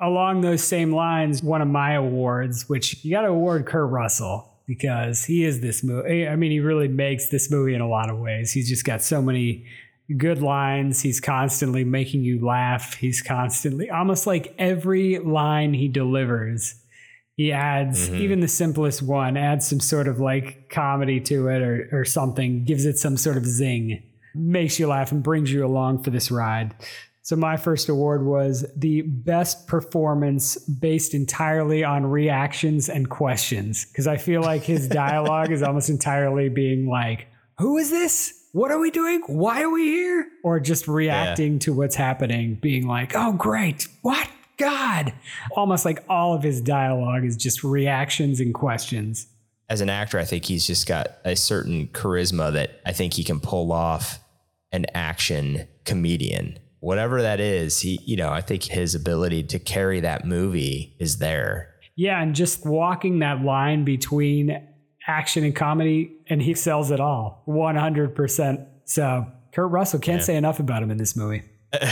along 0.00 0.40
those 0.40 0.64
same 0.64 0.92
lines, 0.92 1.40
one 1.42 1.62
of 1.62 1.68
my 1.68 1.92
awards, 1.94 2.68
which 2.68 3.04
you 3.04 3.12
got 3.12 3.22
to 3.22 3.28
award 3.28 3.66
Kurt 3.66 3.90
Russell 3.90 4.49
because 4.66 5.24
he 5.24 5.44
is 5.44 5.60
this 5.60 5.82
movie. 5.82 6.26
I 6.28 6.36
mean, 6.36 6.50
he 6.50 6.60
really 6.60 6.88
makes 6.88 7.28
this 7.28 7.50
movie 7.50 7.74
in 7.74 7.80
a 7.80 7.88
lot 7.88 8.10
of 8.10 8.18
ways. 8.18 8.52
He's 8.52 8.68
just 8.68 8.84
got 8.84 9.02
so 9.02 9.20
many 9.20 9.64
good 10.16 10.42
lines. 10.42 11.02
He's 11.02 11.20
constantly 11.20 11.84
making 11.84 12.22
you 12.22 12.44
laugh. 12.44 12.94
He's 12.94 13.22
constantly, 13.22 13.90
almost 13.90 14.26
like 14.26 14.54
every 14.58 15.18
line 15.18 15.74
he 15.74 15.88
delivers, 15.88 16.74
he 17.36 17.52
adds, 17.52 18.10
Mhm. 18.10 18.20
even 18.20 18.40
the 18.40 18.48
simplest 18.48 19.02
one, 19.02 19.36
adds 19.36 19.66
some 19.66 19.80
sort 19.80 20.08
of 20.08 20.18
like 20.20 20.68
comedy 20.68 21.20
to 21.20 21.48
it 21.48 21.62
or, 21.62 21.88
or 21.92 22.04
something, 22.04 22.64
gives 22.64 22.84
it 22.84 22.98
some 22.98 23.16
sort 23.16 23.36
of 23.36 23.46
zing, 23.46 24.02
makes 24.34 24.78
you 24.78 24.86
laugh 24.88 25.10
and 25.12 25.22
brings 25.22 25.52
you 25.52 25.64
along 25.64 26.02
for 26.02 26.10
this 26.10 26.30
ride. 26.30 26.74
So 27.22 27.36
my 27.36 27.56
first 27.56 27.88
award 27.88 28.24
was 28.24 28.64
the 28.76 29.02
best 29.02 29.66
performance 29.66 30.56
based 30.56 31.12
entirely 31.14 31.84
on 31.84 32.06
reactions 32.06 32.88
and 32.88 33.10
questions 33.10 33.84
because 33.86 34.06
I 34.06 34.16
feel 34.16 34.40
like 34.40 34.62
his 34.62 34.88
dialogue 35.02 35.52
is 35.52 35.62
almost 35.62 35.90
entirely 35.90 36.48
being 36.48 36.88
like, 36.88 37.26
"Who 37.58 37.76
is 37.76 37.90
this? 37.90 38.32
What 38.52 38.70
are 38.70 38.78
we 38.78 38.90
doing? 38.90 39.22
Why 39.26 39.62
are 39.62 39.70
we 39.70 39.84
here?" 39.84 40.26
or 40.42 40.60
just 40.60 40.88
reacting 40.88 41.58
to 41.60 41.72
what's 41.74 41.94
happening, 41.94 42.54
being 42.60 42.86
like, 42.86 43.12
"Oh 43.14 43.32
great. 43.32 43.86
What? 44.02 44.28
God." 44.56 45.12
Almost 45.56 45.84
like 45.84 46.02
all 46.08 46.34
of 46.34 46.42
his 46.42 46.60
dialogue 46.60 47.24
is 47.24 47.36
just 47.36 47.62
reactions 47.64 48.40
and 48.40 48.54
questions. 48.54 49.26
as 49.68 49.80
an 49.80 49.88
actor, 49.88 50.18
I 50.18 50.24
think 50.24 50.46
he's 50.46 50.66
just 50.66 50.88
got 50.88 51.18
a 51.24 51.36
certain 51.36 51.86
charisma 51.88 52.52
that 52.54 52.80
I 52.84 52.92
think 52.92 53.14
he 53.14 53.22
can 53.22 53.38
pull 53.38 53.70
off 53.70 54.18
an 54.72 54.84
action 54.94 55.68
comedian. 55.84 56.58
Whatever 56.80 57.22
that 57.22 57.40
is, 57.40 57.80
he, 57.80 58.00
you 58.04 58.16
know, 58.16 58.30
I 58.30 58.40
think 58.40 58.64
his 58.64 58.94
ability 58.94 59.44
to 59.44 59.58
carry 59.58 60.00
that 60.00 60.24
movie 60.24 60.96
is 60.98 61.18
there. 61.18 61.74
Yeah, 61.96 62.20
and 62.22 62.34
just 62.34 62.64
walking 62.66 63.18
that 63.18 63.42
line 63.42 63.84
between 63.84 64.66
action 65.06 65.44
and 65.44 65.54
comedy, 65.54 66.12
and 66.28 66.40
he 66.40 66.54
sells 66.54 66.90
it 66.90 67.00
all 67.00 67.42
100%. 67.46 68.66
So 68.84 69.26
Kurt 69.52 69.70
Russell 69.70 69.98
can't 70.00 70.20
Yeah. 70.20 70.24
say 70.24 70.36
enough 70.36 70.60
about 70.60 70.82
him 70.82 70.90
in 70.90 70.96
this 70.98 71.16
movie. 71.16 71.42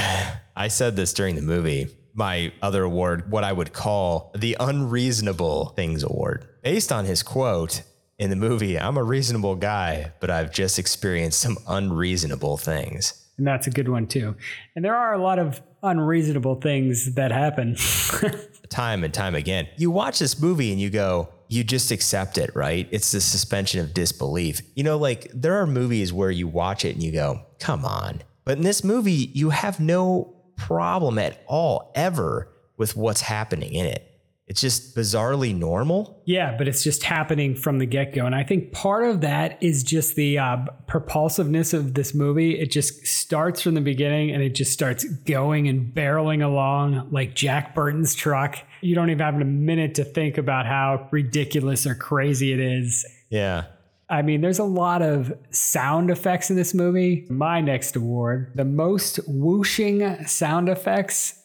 I 0.56 0.68
said 0.68 0.96
this 0.96 1.12
during 1.12 1.34
the 1.36 1.42
movie. 1.42 1.88
My 2.14 2.52
other 2.62 2.82
award, 2.82 3.30
what 3.30 3.44
I 3.44 3.52
would 3.52 3.72
call 3.72 4.32
the 4.36 4.56
Unreasonable 4.58 5.66
Things 5.76 6.02
Award, 6.02 6.48
based 6.64 6.90
on 6.90 7.04
his 7.04 7.22
quote 7.22 7.82
in 8.18 8.30
the 8.30 8.36
movie 8.36 8.78
I'm 8.78 8.96
a 8.96 9.04
reasonable 9.04 9.54
guy, 9.54 10.12
but 10.20 10.28
I've 10.30 10.52
just 10.52 10.78
experienced 10.78 11.40
some 11.40 11.58
unreasonable 11.68 12.56
things. 12.56 13.24
And 13.38 13.46
that's 13.46 13.66
a 13.66 13.70
good 13.70 13.88
one, 13.88 14.06
too. 14.06 14.36
And 14.76 14.84
there 14.84 14.96
are 14.96 15.14
a 15.14 15.22
lot 15.22 15.38
of 15.38 15.62
unreasonable 15.82 16.56
things 16.56 17.14
that 17.14 17.30
happen. 17.30 17.76
time 18.68 19.04
and 19.04 19.14
time 19.14 19.34
again. 19.34 19.68
You 19.76 19.90
watch 19.90 20.18
this 20.18 20.40
movie 20.40 20.72
and 20.72 20.80
you 20.80 20.90
go, 20.90 21.28
you 21.48 21.64
just 21.64 21.90
accept 21.90 22.36
it, 22.36 22.54
right? 22.54 22.86
It's 22.90 23.12
the 23.12 23.20
suspension 23.20 23.80
of 23.80 23.94
disbelief. 23.94 24.60
You 24.74 24.84
know, 24.84 24.98
like 24.98 25.30
there 25.32 25.54
are 25.56 25.66
movies 25.66 26.12
where 26.12 26.30
you 26.30 26.46
watch 26.46 26.84
it 26.84 26.94
and 26.94 27.02
you 27.02 27.12
go, 27.12 27.40
come 27.58 27.84
on. 27.84 28.22
But 28.44 28.58
in 28.58 28.64
this 28.64 28.84
movie, 28.84 29.30
you 29.34 29.50
have 29.50 29.80
no 29.80 30.34
problem 30.56 31.18
at 31.18 31.42
all, 31.46 31.92
ever, 31.94 32.48
with 32.76 32.96
what's 32.96 33.22
happening 33.22 33.72
in 33.72 33.86
it. 33.86 34.17
It's 34.48 34.62
just 34.62 34.96
bizarrely 34.96 35.54
normal. 35.54 36.22
Yeah, 36.24 36.56
but 36.56 36.66
it's 36.68 36.82
just 36.82 37.02
happening 37.02 37.54
from 37.54 37.78
the 37.78 37.84
get 37.84 38.14
go. 38.14 38.24
And 38.24 38.34
I 38.34 38.44
think 38.44 38.72
part 38.72 39.06
of 39.06 39.20
that 39.20 39.62
is 39.62 39.82
just 39.82 40.16
the 40.16 40.38
uh, 40.38 40.56
propulsiveness 40.86 41.74
of 41.74 41.92
this 41.92 42.14
movie. 42.14 42.58
It 42.58 42.70
just 42.70 43.06
starts 43.06 43.60
from 43.60 43.74
the 43.74 43.82
beginning 43.82 44.30
and 44.30 44.42
it 44.42 44.54
just 44.54 44.72
starts 44.72 45.04
going 45.04 45.68
and 45.68 45.94
barreling 45.94 46.42
along 46.42 47.08
like 47.10 47.34
Jack 47.34 47.74
Burton's 47.74 48.14
truck. 48.14 48.58
You 48.80 48.94
don't 48.94 49.10
even 49.10 49.20
have 49.20 49.34
a 49.34 49.44
minute 49.44 49.94
to 49.96 50.04
think 50.04 50.38
about 50.38 50.64
how 50.64 51.08
ridiculous 51.10 51.86
or 51.86 51.94
crazy 51.94 52.52
it 52.52 52.60
is. 52.60 53.04
Yeah. 53.28 53.64
I 54.08 54.22
mean, 54.22 54.40
there's 54.40 54.58
a 54.58 54.64
lot 54.64 55.02
of 55.02 55.30
sound 55.50 56.10
effects 56.10 56.48
in 56.48 56.56
this 56.56 56.72
movie. 56.72 57.26
My 57.28 57.60
next 57.60 57.94
award, 57.96 58.52
the 58.54 58.64
most 58.64 59.20
whooshing 59.26 60.24
sound 60.24 60.70
effects 60.70 61.38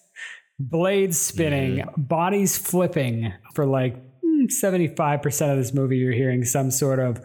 blades 0.59 1.19
spinning, 1.19 1.83
bodies 1.97 2.57
flipping. 2.57 3.33
For 3.53 3.65
like 3.65 3.95
mm, 4.23 4.47
75% 4.47 5.51
of 5.51 5.57
this 5.57 5.73
movie, 5.73 5.97
you're 5.97 6.13
hearing 6.13 6.43
some 6.43 6.71
sort 6.71 6.99
of. 6.99 7.19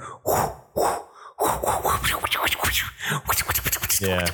Yeah. 4.00 4.26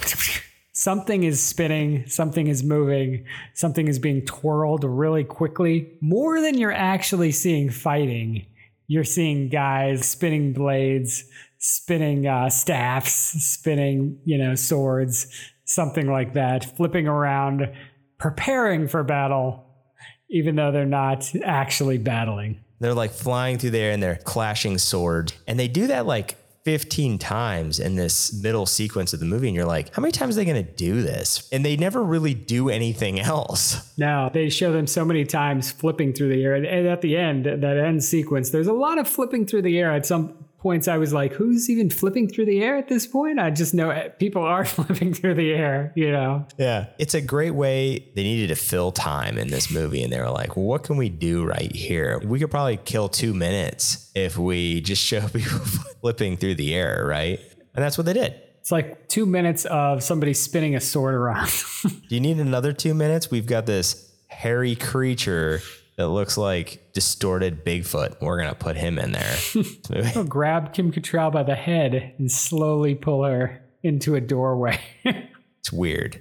Something 0.72 1.22
is 1.22 1.42
spinning, 1.42 2.07
something 2.09 2.48
is 2.48 2.62
moving, 2.62 3.24
something 3.54 3.88
is 3.88 3.98
being 3.98 4.24
twirled 4.26 4.85
really 4.85 5.24
quickly. 5.24 5.92
More 6.00 6.40
than 6.40 6.59
you're 6.59 6.72
actually 6.72 7.33
seeing 7.33 7.70
fighting, 7.70 8.44
you're 8.87 9.04
seeing 9.04 9.48
guys 9.48 10.04
spinning 10.04 10.52
blades, 10.52 11.24
spinning 11.59 12.26
uh, 12.26 12.50
staffs, 12.50 13.14
spinning, 13.14 14.18
you 14.24 14.37
know, 14.37 14.54
swords, 14.54 15.26
something 15.64 16.11
like 16.11 16.35
that, 16.35 16.76
flipping 16.76 17.07
around, 17.07 17.72
preparing 18.18 18.88
for 18.88 19.03
battle, 19.03 19.66
even 20.29 20.57
though 20.57 20.72
they're 20.72 20.87
not 20.87 21.31
actually 21.44 21.98
battling. 21.98 22.61
They're 22.81 22.94
like 22.94 23.12
flying 23.12 23.59
through 23.59 23.70
the 23.70 23.79
air 23.79 23.92
and 23.92 24.03
they're 24.03 24.16
clashing 24.16 24.79
swords. 24.79 25.33
And 25.46 25.59
they 25.59 25.68
do 25.68 25.87
that 25.87 26.07
like 26.07 26.37
15 26.64 27.18
times 27.18 27.79
in 27.79 27.94
this 27.94 28.33
middle 28.42 28.64
sequence 28.64 29.12
of 29.12 29.20
the 29.20 29.27
movie. 29.27 29.48
And 29.48 29.55
you're 29.55 29.66
like, 29.66 29.94
how 29.94 30.00
many 30.00 30.12
times 30.12 30.37
are 30.37 30.40
they 30.40 30.50
going 30.50 30.64
to 30.64 30.72
do 30.72 31.03
this? 31.03 31.48
And 31.53 31.64
they 31.64 31.77
never 31.77 32.03
really 32.03 32.35
do 32.35 32.70
anything 32.70 33.20
else. 33.20 33.92
No, 33.98 34.31
they 34.33 34.48
show 34.48 34.72
them 34.72 34.87
so 34.87 35.05
many 35.05 35.24
times 35.24 35.70
flipping 35.70 36.12
through 36.14 36.31
the 36.31 36.42
air. 36.42 36.55
And 36.55 36.66
at 36.66 37.03
the 37.03 37.16
end, 37.16 37.44
that 37.44 37.64
end 37.64 38.03
sequence, 38.03 38.50
there's 38.50 38.66
a 38.66 38.72
lot 38.72 38.98
of 38.98 39.07
flipping 39.07 39.46
through 39.46 39.62
the 39.62 39.79
air. 39.79 39.92
At 39.92 40.07
some 40.07 40.43
points, 40.64 40.88
I 40.88 40.96
was 40.96 41.12
like, 41.12 41.35
who's 41.35 41.68
even 41.68 41.90
flipping 41.90 42.27
through 42.27 42.46
the 42.46 42.62
air 42.62 42.77
at 42.77 42.88
this 42.88 43.07
point? 43.07 43.38
I 43.38 43.50
just 43.50 43.74
know 43.74 43.90
eh, 43.90 44.09
people 44.09 44.42
are 44.42 44.64
flipping 44.77 45.12
through 45.12 45.35
the 45.35 45.53
air, 45.53 45.92
you 45.94 46.11
know? 46.11 46.46
Yeah. 46.59 46.87
It's 46.98 47.12
a 47.12 47.20
great 47.20 47.50
way. 47.50 48.11
They 48.16 48.22
needed 48.22 48.48
to 48.48 48.57
fill 48.57 48.90
time 48.90 49.37
in 49.37 49.48
this 49.48 49.70
movie. 49.70 50.03
And 50.03 50.11
they 50.11 50.18
were 50.18 50.31
like, 50.31 50.57
well, 50.57 50.64
what 50.64 50.83
can 50.83 50.96
we 50.96 51.11
do 51.11 51.44
right 51.44 51.70
here? 51.70 52.18
We 52.24 52.38
could 52.40 52.50
probably 52.50 52.79
kill 52.79 53.11
two 53.11 53.35
minutes 53.35 54.11
if 54.14 54.38
we 54.38 54.81
just 54.81 55.03
show 55.03 55.20
people 55.29 55.59
flipping 56.00 56.38
through 56.38 56.55
the 56.55 56.74
air, 56.74 57.05
right? 57.07 57.38
And 57.74 57.85
that's 57.85 57.98
what 57.98 58.07
they 58.07 58.14
did. 58.14 58.35
It's 58.61 58.72
like 58.72 59.09
two 59.09 59.27
minutes 59.27 59.66
of 59.66 60.03
somebody 60.03 60.33
spinning 60.33 60.74
a 60.74 60.81
sword 60.81 61.14
around. 61.14 61.53
Do 61.83 62.14
you 62.14 62.20
need 62.20 62.38
another 62.38 62.72
two 62.72 62.94
minutes? 62.94 63.31
We've 63.31 63.46
got 63.46 63.66
this 63.66 64.11
hairy 64.29 64.77
creature 64.77 65.61
that 65.96 66.09
looks 66.09 66.37
like 66.37 66.92
distorted 66.92 67.64
Bigfoot. 67.64 68.20
We're 68.20 68.38
going 68.38 68.48
to 68.48 68.54
put 68.54 68.76
him 68.76 68.98
in 68.98 69.12
there. 69.12 69.37
He'll 70.12 70.24
grab 70.24 70.72
Kim 70.72 70.92
Cattrall 70.92 71.33
by 71.33 71.42
the 71.42 71.54
head 71.54 72.14
and 72.18 72.30
slowly 72.30 72.94
pull 72.94 73.24
her 73.24 73.62
into 73.83 74.14
a 74.14 74.20
doorway. 74.20 74.80
It's 75.64 75.72
weird. 75.72 76.20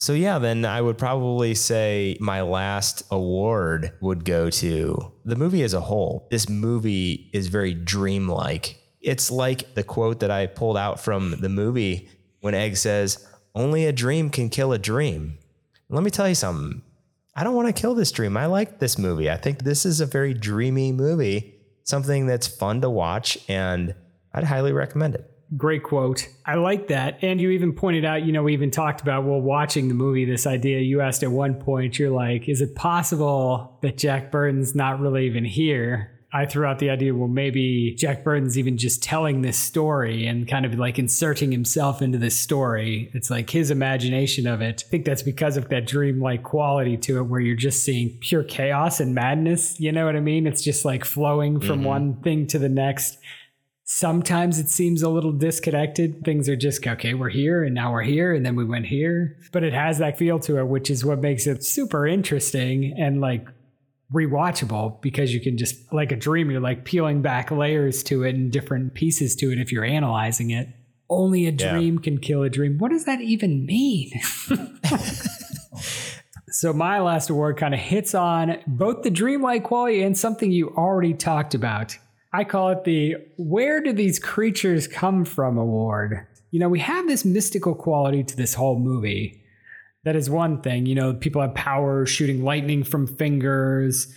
So 0.00 0.12
yeah, 0.12 0.38
then 0.38 0.66
I 0.66 0.82
would 0.82 0.98
probably 0.98 1.54
say 1.54 2.18
my 2.20 2.42
last 2.42 3.04
award 3.10 3.92
would 4.02 4.26
go 4.26 4.50
to 4.50 5.12
the 5.24 5.34
movie 5.34 5.62
as 5.62 5.72
a 5.72 5.80
whole. 5.80 6.28
This 6.30 6.46
movie 6.46 7.30
is 7.32 7.46
very 7.46 7.72
dreamlike. 7.72 8.78
It's 9.00 9.30
like 9.30 9.72
the 9.74 9.82
quote 9.82 10.20
that 10.20 10.30
I 10.30 10.46
pulled 10.46 10.76
out 10.76 11.00
from 11.00 11.36
the 11.40 11.48
movie 11.48 12.10
when 12.40 12.52
Egg 12.52 12.76
says, 12.76 13.26
"Only 13.54 13.86
a 13.86 13.92
dream 13.92 14.28
can 14.28 14.50
kill 14.50 14.74
a 14.74 14.78
dream." 14.78 15.38
Let 15.88 16.02
me 16.02 16.10
tell 16.10 16.28
you 16.28 16.34
something. 16.34 16.82
I 17.34 17.44
don't 17.44 17.54
want 17.54 17.74
to 17.74 17.80
kill 17.80 17.94
this 17.94 18.12
dream. 18.12 18.36
I 18.36 18.46
like 18.46 18.78
this 18.78 18.98
movie. 18.98 19.30
I 19.30 19.36
think 19.36 19.62
this 19.62 19.86
is 19.86 20.00
a 20.00 20.06
very 20.06 20.34
dreamy 20.34 20.92
movie, 20.92 21.54
something 21.84 22.26
that's 22.26 22.46
fun 22.46 22.82
to 22.82 22.90
watch, 22.90 23.38
and 23.48 23.94
I'd 24.34 24.44
highly 24.44 24.72
recommend 24.72 25.14
it. 25.14 25.28
Great 25.56 25.82
quote. 25.82 26.28
I 26.46 26.54
like 26.54 26.88
that. 26.88 27.18
And 27.22 27.40
you 27.40 27.50
even 27.50 27.74
pointed 27.74 28.06
out, 28.06 28.24
you 28.24 28.32
know, 28.32 28.42
we 28.42 28.54
even 28.54 28.70
talked 28.70 29.02
about 29.02 29.24
while 29.24 29.40
watching 29.40 29.88
the 29.88 29.94
movie 29.94 30.24
this 30.24 30.46
idea. 30.46 30.80
You 30.80 31.02
asked 31.02 31.22
at 31.22 31.30
one 31.30 31.54
point, 31.54 31.98
you're 31.98 32.10
like, 32.10 32.48
is 32.48 32.62
it 32.62 32.74
possible 32.74 33.78
that 33.82 33.98
Jack 33.98 34.30
Burton's 34.30 34.74
not 34.74 34.98
really 35.00 35.26
even 35.26 35.44
here? 35.44 36.11
I 36.34 36.46
threw 36.46 36.64
out 36.64 36.78
the 36.78 36.88
idea, 36.88 37.14
well, 37.14 37.28
maybe 37.28 37.94
Jack 37.98 38.24
Burton's 38.24 38.56
even 38.56 38.78
just 38.78 39.02
telling 39.02 39.42
this 39.42 39.58
story 39.58 40.26
and 40.26 40.48
kind 40.48 40.64
of 40.64 40.74
like 40.78 40.98
inserting 40.98 41.52
himself 41.52 42.00
into 42.00 42.16
this 42.16 42.38
story. 42.38 43.10
It's 43.12 43.30
like 43.30 43.50
his 43.50 43.70
imagination 43.70 44.46
of 44.46 44.62
it. 44.62 44.82
I 44.86 44.88
think 44.90 45.04
that's 45.04 45.22
because 45.22 45.58
of 45.58 45.68
that 45.68 45.86
dreamlike 45.86 46.42
quality 46.42 46.96
to 46.96 47.18
it, 47.18 47.24
where 47.24 47.40
you're 47.40 47.54
just 47.54 47.84
seeing 47.84 48.16
pure 48.20 48.44
chaos 48.44 48.98
and 48.98 49.14
madness. 49.14 49.78
You 49.78 49.92
know 49.92 50.06
what 50.06 50.16
I 50.16 50.20
mean? 50.20 50.46
It's 50.46 50.62
just 50.62 50.86
like 50.86 51.04
flowing 51.04 51.60
from 51.60 51.82
Mhm. 51.82 51.86
one 51.86 52.14
thing 52.22 52.46
to 52.46 52.58
the 52.58 52.70
next. 52.70 53.18
Sometimes 53.84 54.58
it 54.58 54.70
seems 54.70 55.02
a 55.02 55.10
little 55.10 55.32
disconnected. 55.32 56.24
Things 56.24 56.48
are 56.48 56.56
just, 56.56 56.86
okay, 56.86 57.12
we're 57.12 57.28
here 57.28 57.62
and 57.62 57.74
now 57.74 57.92
we're 57.92 58.02
here 58.04 58.32
and 58.32 58.46
then 58.46 58.56
we 58.56 58.64
went 58.64 58.86
here. 58.86 59.36
But 59.52 59.64
it 59.64 59.74
has 59.74 59.98
that 59.98 60.16
feel 60.16 60.38
to 60.40 60.58
it, 60.60 60.66
which 60.66 60.88
is 60.88 61.04
what 61.04 61.20
makes 61.20 61.46
it 61.46 61.62
super 61.62 62.06
interesting 62.06 62.94
and 62.96 63.20
like 63.20 63.46
rewatchable 64.12 65.00
because 65.02 65.32
you 65.34 65.40
can 65.40 65.56
just, 65.56 65.92
like 65.92 66.12
a 66.12 66.16
dream, 66.16 66.50
you're 66.50 66.60
like 66.60 66.84
peeling 66.84 67.22
back 67.22 67.50
layers 67.50 68.02
to 68.04 68.22
it 68.24 68.34
and 68.34 68.52
different 68.52 68.94
pieces 68.94 69.34
to 69.36 69.50
it 69.52 69.58
if 69.58 69.72
you're 69.72 69.84
analyzing 69.84 70.50
it. 70.50 70.68
Only 71.10 71.46
a 71.46 71.50
Yeah. 71.50 71.72
dream 71.72 71.98
can 71.98 72.18
kill 72.18 72.42
a 72.42 72.50
dream. 72.50 72.78
What 72.78 72.90
does 72.90 73.04
that 73.04 73.20
even 73.20 73.64
mean? 73.66 74.12
So 76.54 76.72
my 76.74 77.00
last 77.00 77.30
award 77.30 77.56
kind 77.56 77.72
of 77.72 77.80
hits 77.80 78.14
on 78.14 78.58
both 78.66 79.02
the 79.02 79.10
dreamlike 79.10 79.64
quality 79.64 80.02
and 80.02 80.16
something 80.16 80.52
you 80.52 80.68
already 80.76 81.14
talked 81.14 81.54
about. 81.54 81.96
I 82.30 82.44
call 82.44 82.68
it 82.68 82.84
the 82.84 83.16
Where 83.38 83.80
Do 83.80 83.92
These 83.94 84.18
Creatures 84.18 84.86
Come 84.86 85.24
From 85.24 85.56
award. 85.56 86.26
You 86.50 86.60
know, 86.60 86.68
we 86.68 86.80
have 86.80 87.06
this 87.08 87.24
mystical 87.24 87.74
quality 87.74 88.22
to 88.24 88.36
this 88.36 88.52
whole 88.52 88.78
movie. 88.78 89.41
That 90.04 90.16
is 90.16 90.28
one 90.28 90.60
thing. 90.62 90.86
You 90.86 90.94
know, 90.94 91.14
people 91.14 91.42
have 91.42 91.54
power 91.54 92.06
shooting 92.06 92.42
lightning 92.42 92.82
from 92.82 93.06
fingers, 93.06 94.12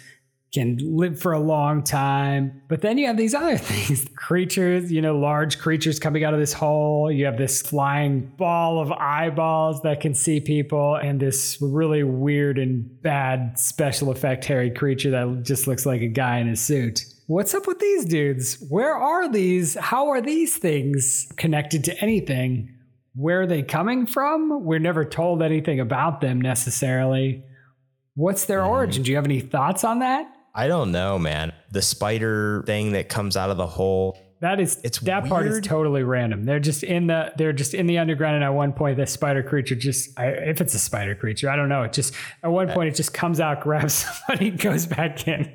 can 0.56 0.78
live 0.80 1.20
for 1.20 1.34
a 1.34 1.40
long 1.40 1.84
time. 1.84 2.62
But 2.70 2.82
then 2.82 2.98
you 2.98 3.08
have 3.08 3.18
these 3.18 3.36
other 3.36 3.58
things 3.60 4.08
creatures, 4.16 4.92
you 4.92 5.02
know, 5.02 5.18
large 5.18 5.60
creatures 5.60 6.00
coming 6.00 6.24
out 6.24 6.34
of 6.34 6.40
this 6.40 6.54
hole. 6.54 7.12
You 7.12 7.26
have 7.26 7.38
this 7.38 7.62
flying 7.62 8.22
ball 8.38 8.80
of 8.80 8.92
eyeballs 8.92 9.82
that 9.82 10.02
can 10.02 10.16
see 10.16 10.40
people, 10.40 10.96
and 10.96 11.20
this 11.20 11.58
really 11.62 12.04
weird 12.04 12.58
and 12.58 13.02
bad 13.02 13.60
special 13.60 14.10
effect 14.10 14.46
hairy 14.46 14.72
creature 14.72 15.12
that 15.12 15.44
just 15.44 15.68
looks 15.68 15.86
like 15.86 16.02
a 16.02 16.08
guy 16.08 16.40
in 16.40 16.48
a 16.48 16.56
suit. 16.56 17.06
What's 17.28 17.54
up 17.54 17.68
with 17.68 17.80
these 17.80 18.06
dudes? 18.06 18.64
Where 18.70 18.96
are 18.96 19.32
these? 19.32 19.76
How 19.76 20.10
are 20.10 20.22
these 20.22 20.58
things 20.58 21.28
connected 21.38 21.84
to 21.86 22.00
anything? 22.00 22.75
Where 23.16 23.42
are 23.42 23.48
they 23.48 23.64
coming 23.64 24.06
from? 24.06 24.64
We're 24.64 24.80
never 24.80 25.06
told 25.06 25.42
anything 25.42 25.80
about 25.80 26.22
them 26.22 26.42
necessarily. 26.42 27.44
What's 28.16 28.46
their 28.46 28.62
mm. 28.62 28.70
origin? 28.70 29.04
Do 29.04 29.12
you 29.12 29.16
have 29.16 29.26
any 29.26 29.40
thoughts 29.40 29.84
on 29.84 30.00
that? 30.00 30.28
I 30.54 30.68
don't 30.68 30.92
know, 30.92 31.20
man. 31.20 31.54
The 31.72 31.82
spider 31.82 32.64
thing 32.66 32.94
that 32.94 33.10
comes 33.10 33.36
out 33.36 33.50
of 33.50 33.58
the 33.58 33.68
hole. 33.68 34.18
That 34.42 34.60
is 34.60 34.80
It's 34.84 35.00
that 35.00 35.26
part 35.26 35.48
is 35.48 35.62
totally 35.62 36.04
random. 36.04 36.46
They're 36.46 36.60
just 36.60 36.84
in 36.84 37.08
the 37.08 37.34
they're 37.38 37.54
just 37.54 37.74
in 37.74 37.88
the 37.88 37.98
underground, 37.98 38.36
and 38.36 38.44
at 38.44 38.50
one 38.50 38.74
point, 38.74 38.98
the 38.98 39.08
spider 39.08 39.44
creature 39.44 39.76
just 39.76 40.18
I, 40.20 40.28
if 40.28 40.62
it's 40.62 40.74
a 40.74 40.80
spider 40.80 41.16
creature, 41.16 41.50
I 41.50 41.56
don't 41.56 41.70
know. 41.70 41.84
It 41.84 41.94
just 41.94 42.14
at 42.44 42.52
one 42.52 42.70
uh, 42.70 42.74
point 42.74 42.90
it 42.90 42.96
just 42.96 43.14
comes 43.14 43.40
out, 43.40 43.62
grabs 43.62 43.94
somebody, 44.28 44.52
goes 44.52 44.86
back 44.86 45.28
in. 45.28 45.52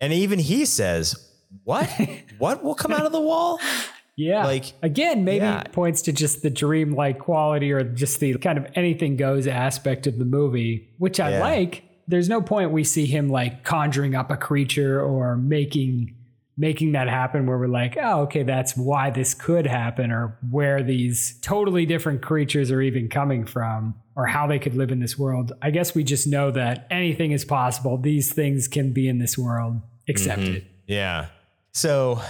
And 0.00 0.12
even 0.12 0.38
he 0.38 0.64
says, 0.64 1.30
What? 1.64 1.88
what 2.38 2.64
will 2.64 2.74
come 2.74 2.92
out 2.92 3.06
of 3.06 3.12
the 3.12 3.20
wall? 3.20 3.60
Yeah. 4.16 4.44
Like, 4.44 4.72
again, 4.82 5.24
maybe 5.24 5.44
yeah. 5.44 5.62
points 5.64 6.02
to 6.02 6.12
just 6.12 6.42
the 6.42 6.50
dream-like 6.50 7.18
quality 7.18 7.72
or 7.72 7.82
just 7.82 8.20
the 8.20 8.36
kind 8.38 8.58
of 8.58 8.66
anything 8.74 9.16
goes 9.16 9.46
aspect 9.46 10.06
of 10.06 10.18
the 10.18 10.24
movie, 10.24 10.90
which 10.98 11.18
I 11.20 11.30
Yeah. 11.32 11.40
like. 11.40 11.84
There's 12.08 12.28
no 12.28 12.42
point 12.42 12.72
we 12.72 12.84
see 12.84 13.06
him 13.06 13.28
like 13.28 13.64
conjuring 13.64 14.14
up 14.14 14.30
a 14.30 14.36
creature 14.36 15.00
or 15.00 15.36
making 15.36 16.14
making 16.58 16.92
that 16.92 17.08
happen 17.08 17.46
where 17.46 17.56
we're 17.56 17.66
like, 17.66 17.96
oh, 18.00 18.20
okay, 18.20 18.42
that's 18.42 18.76
why 18.76 19.08
this 19.08 19.32
could 19.32 19.66
happen 19.66 20.10
or 20.12 20.36
where 20.50 20.82
these 20.82 21.38
totally 21.40 21.86
different 21.86 22.20
creatures 22.20 22.70
are 22.70 22.82
even 22.82 23.08
coming 23.08 23.46
from 23.46 23.94
or 24.16 24.26
how 24.26 24.46
they 24.46 24.58
could 24.58 24.74
live 24.74 24.90
in 24.92 25.00
this 25.00 25.18
world. 25.18 25.52
I 25.62 25.70
guess 25.70 25.94
we 25.94 26.04
just 26.04 26.26
know 26.26 26.50
that 26.50 26.86
anything 26.90 27.32
is 27.32 27.46
possible. 27.46 27.96
These 27.96 28.32
things 28.34 28.68
can 28.68 28.92
be 28.92 29.08
in 29.08 29.18
this 29.18 29.38
world. 29.38 29.80
Accept 30.10 30.42
Mhm. 30.42 30.56
it. 30.56 30.64
Yeah. 30.86 31.28
So 31.72 32.20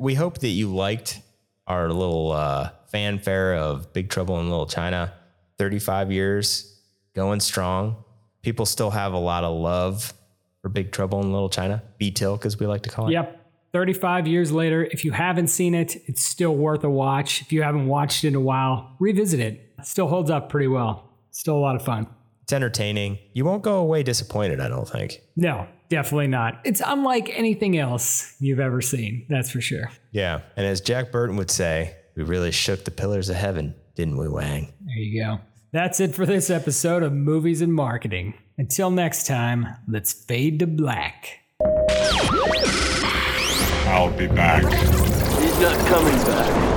we 0.00 0.14
hope 0.14 0.38
that 0.38 0.48
you 0.48 0.74
liked 0.74 1.20
our 1.66 1.88
little 1.90 2.32
uh, 2.32 2.70
fanfare 2.88 3.54
of 3.54 3.92
Big 3.92 4.08
Trouble 4.08 4.40
in 4.40 4.48
Little 4.48 4.66
China. 4.66 5.12
35 5.58 6.10
years 6.10 6.80
going 7.14 7.38
strong. 7.38 8.02
People 8.42 8.64
still 8.64 8.90
have 8.90 9.12
a 9.12 9.18
lot 9.18 9.44
of 9.44 9.54
love 9.54 10.14
for 10.62 10.70
Big 10.70 10.90
Trouble 10.90 11.20
in 11.20 11.30
Little 11.32 11.50
China. 11.50 11.82
B-Tilk, 11.98 12.46
as 12.46 12.58
we 12.58 12.66
like 12.66 12.82
to 12.84 12.88
call 12.90 13.08
it. 13.08 13.12
Yep. 13.12 13.36
35 13.72 14.26
years 14.26 14.50
later, 14.50 14.84
if 14.84 15.04
you 15.04 15.12
haven't 15.12 15.48
seen 15.48 15.74
it, 15.74 15.96
it's 16.06 16.22
still 16.24 16.56
worth 16.56 16.82
a 16.82 16.90
watch. 16.90 17.42
If 17.42 17.52
you 17.52 17.62
haven't 17.62 17.86
watched 17.86 18.24
it 18.24 18.28
in 18.28 18.34
a 18.34 18.40
while, 18.40 18.96
revisit 18.98 19.38
it. 19.38 19.74
It 19.78 19.86
still 19.86 20.08
holds 20.08 20.30
up 20.30 20.48
pretty 20.48 20.66
well. 20.66 21.10
Still 21.30 21.56
a 21.56 21.60
lot 21.60 21.76
of 21.76 21.84
fun. 21.84 22.08
It's 22.42 22.52
entertaining. 22.54 23.18
You 23.34 23.44
won't 23.44 23.62
go 23.62 23.78
away 23.78 24.02
disappointed, 24.02 24.60
I 24.60 24.68
don't 24.68 24.88
think. 24.88 25.20
No, 25.36 25.68
definitely 25.90 26.28
not. 26.28 26.60
It's 26.64 26.80
unlike 26.84 27.30
anything 27.36 27.76
else 27.76 28.34
you've 28.40 28.60
ever 28.60 28.80
seen. 28.80 29.26
That's 29.28 29.50
for 29.50 29.60
sure. 29.60 29.90
Yeah. 30.12 30.40
And 30.56 30.66
as 30.66 30.80
Jack 30.80 31.12
Burton 31.12 31.36
would 31.36 31.50
say, 31.50 31.96
we 32.16 32.22
really 32.22 32.52
shook 32.52 32.84
the 32.84 32.90
pillars 32.90 33.28
of 33.28 33.36
heaven, 33.36 33.74
didn't 33.94 34.16
we, 34.16 34.28
Wang? 34.28 34.72
There 34.80 34.96
you 34.96 35.22
go. 35.22 35.40
That's 35.72 36.00
it 36.00 36.14
for 36.14 36.24
this 36.24 36.48
episode 36.50 37.02
of 37.02 37.12
Movies 37.12 37.60
and 37.60 37.74
Marketing. 37.74 38.34
Until 38.56 38.90
next 38.90 39.26
time, 39.26 39.66
let's 39.86 40.12
fade 40.12 40.58
to 40.60 40.66
black. 40.66 41.40
I'll 43.86 44.10
be 44.16 44.26
back. 44.26 44.62
He's 45.40 45.60
not 45.60 45.78
coming 45.86 46.16
back. 46.24 46.70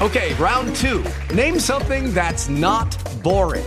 Okay, 0.00 0.32
round 0.34 0.74
two. 0.76 1.04
Name 1.34 1.60
something 1.60 2.14
that's 2.14 2.48
not 2.48 2.96
boring. 3.22 3.66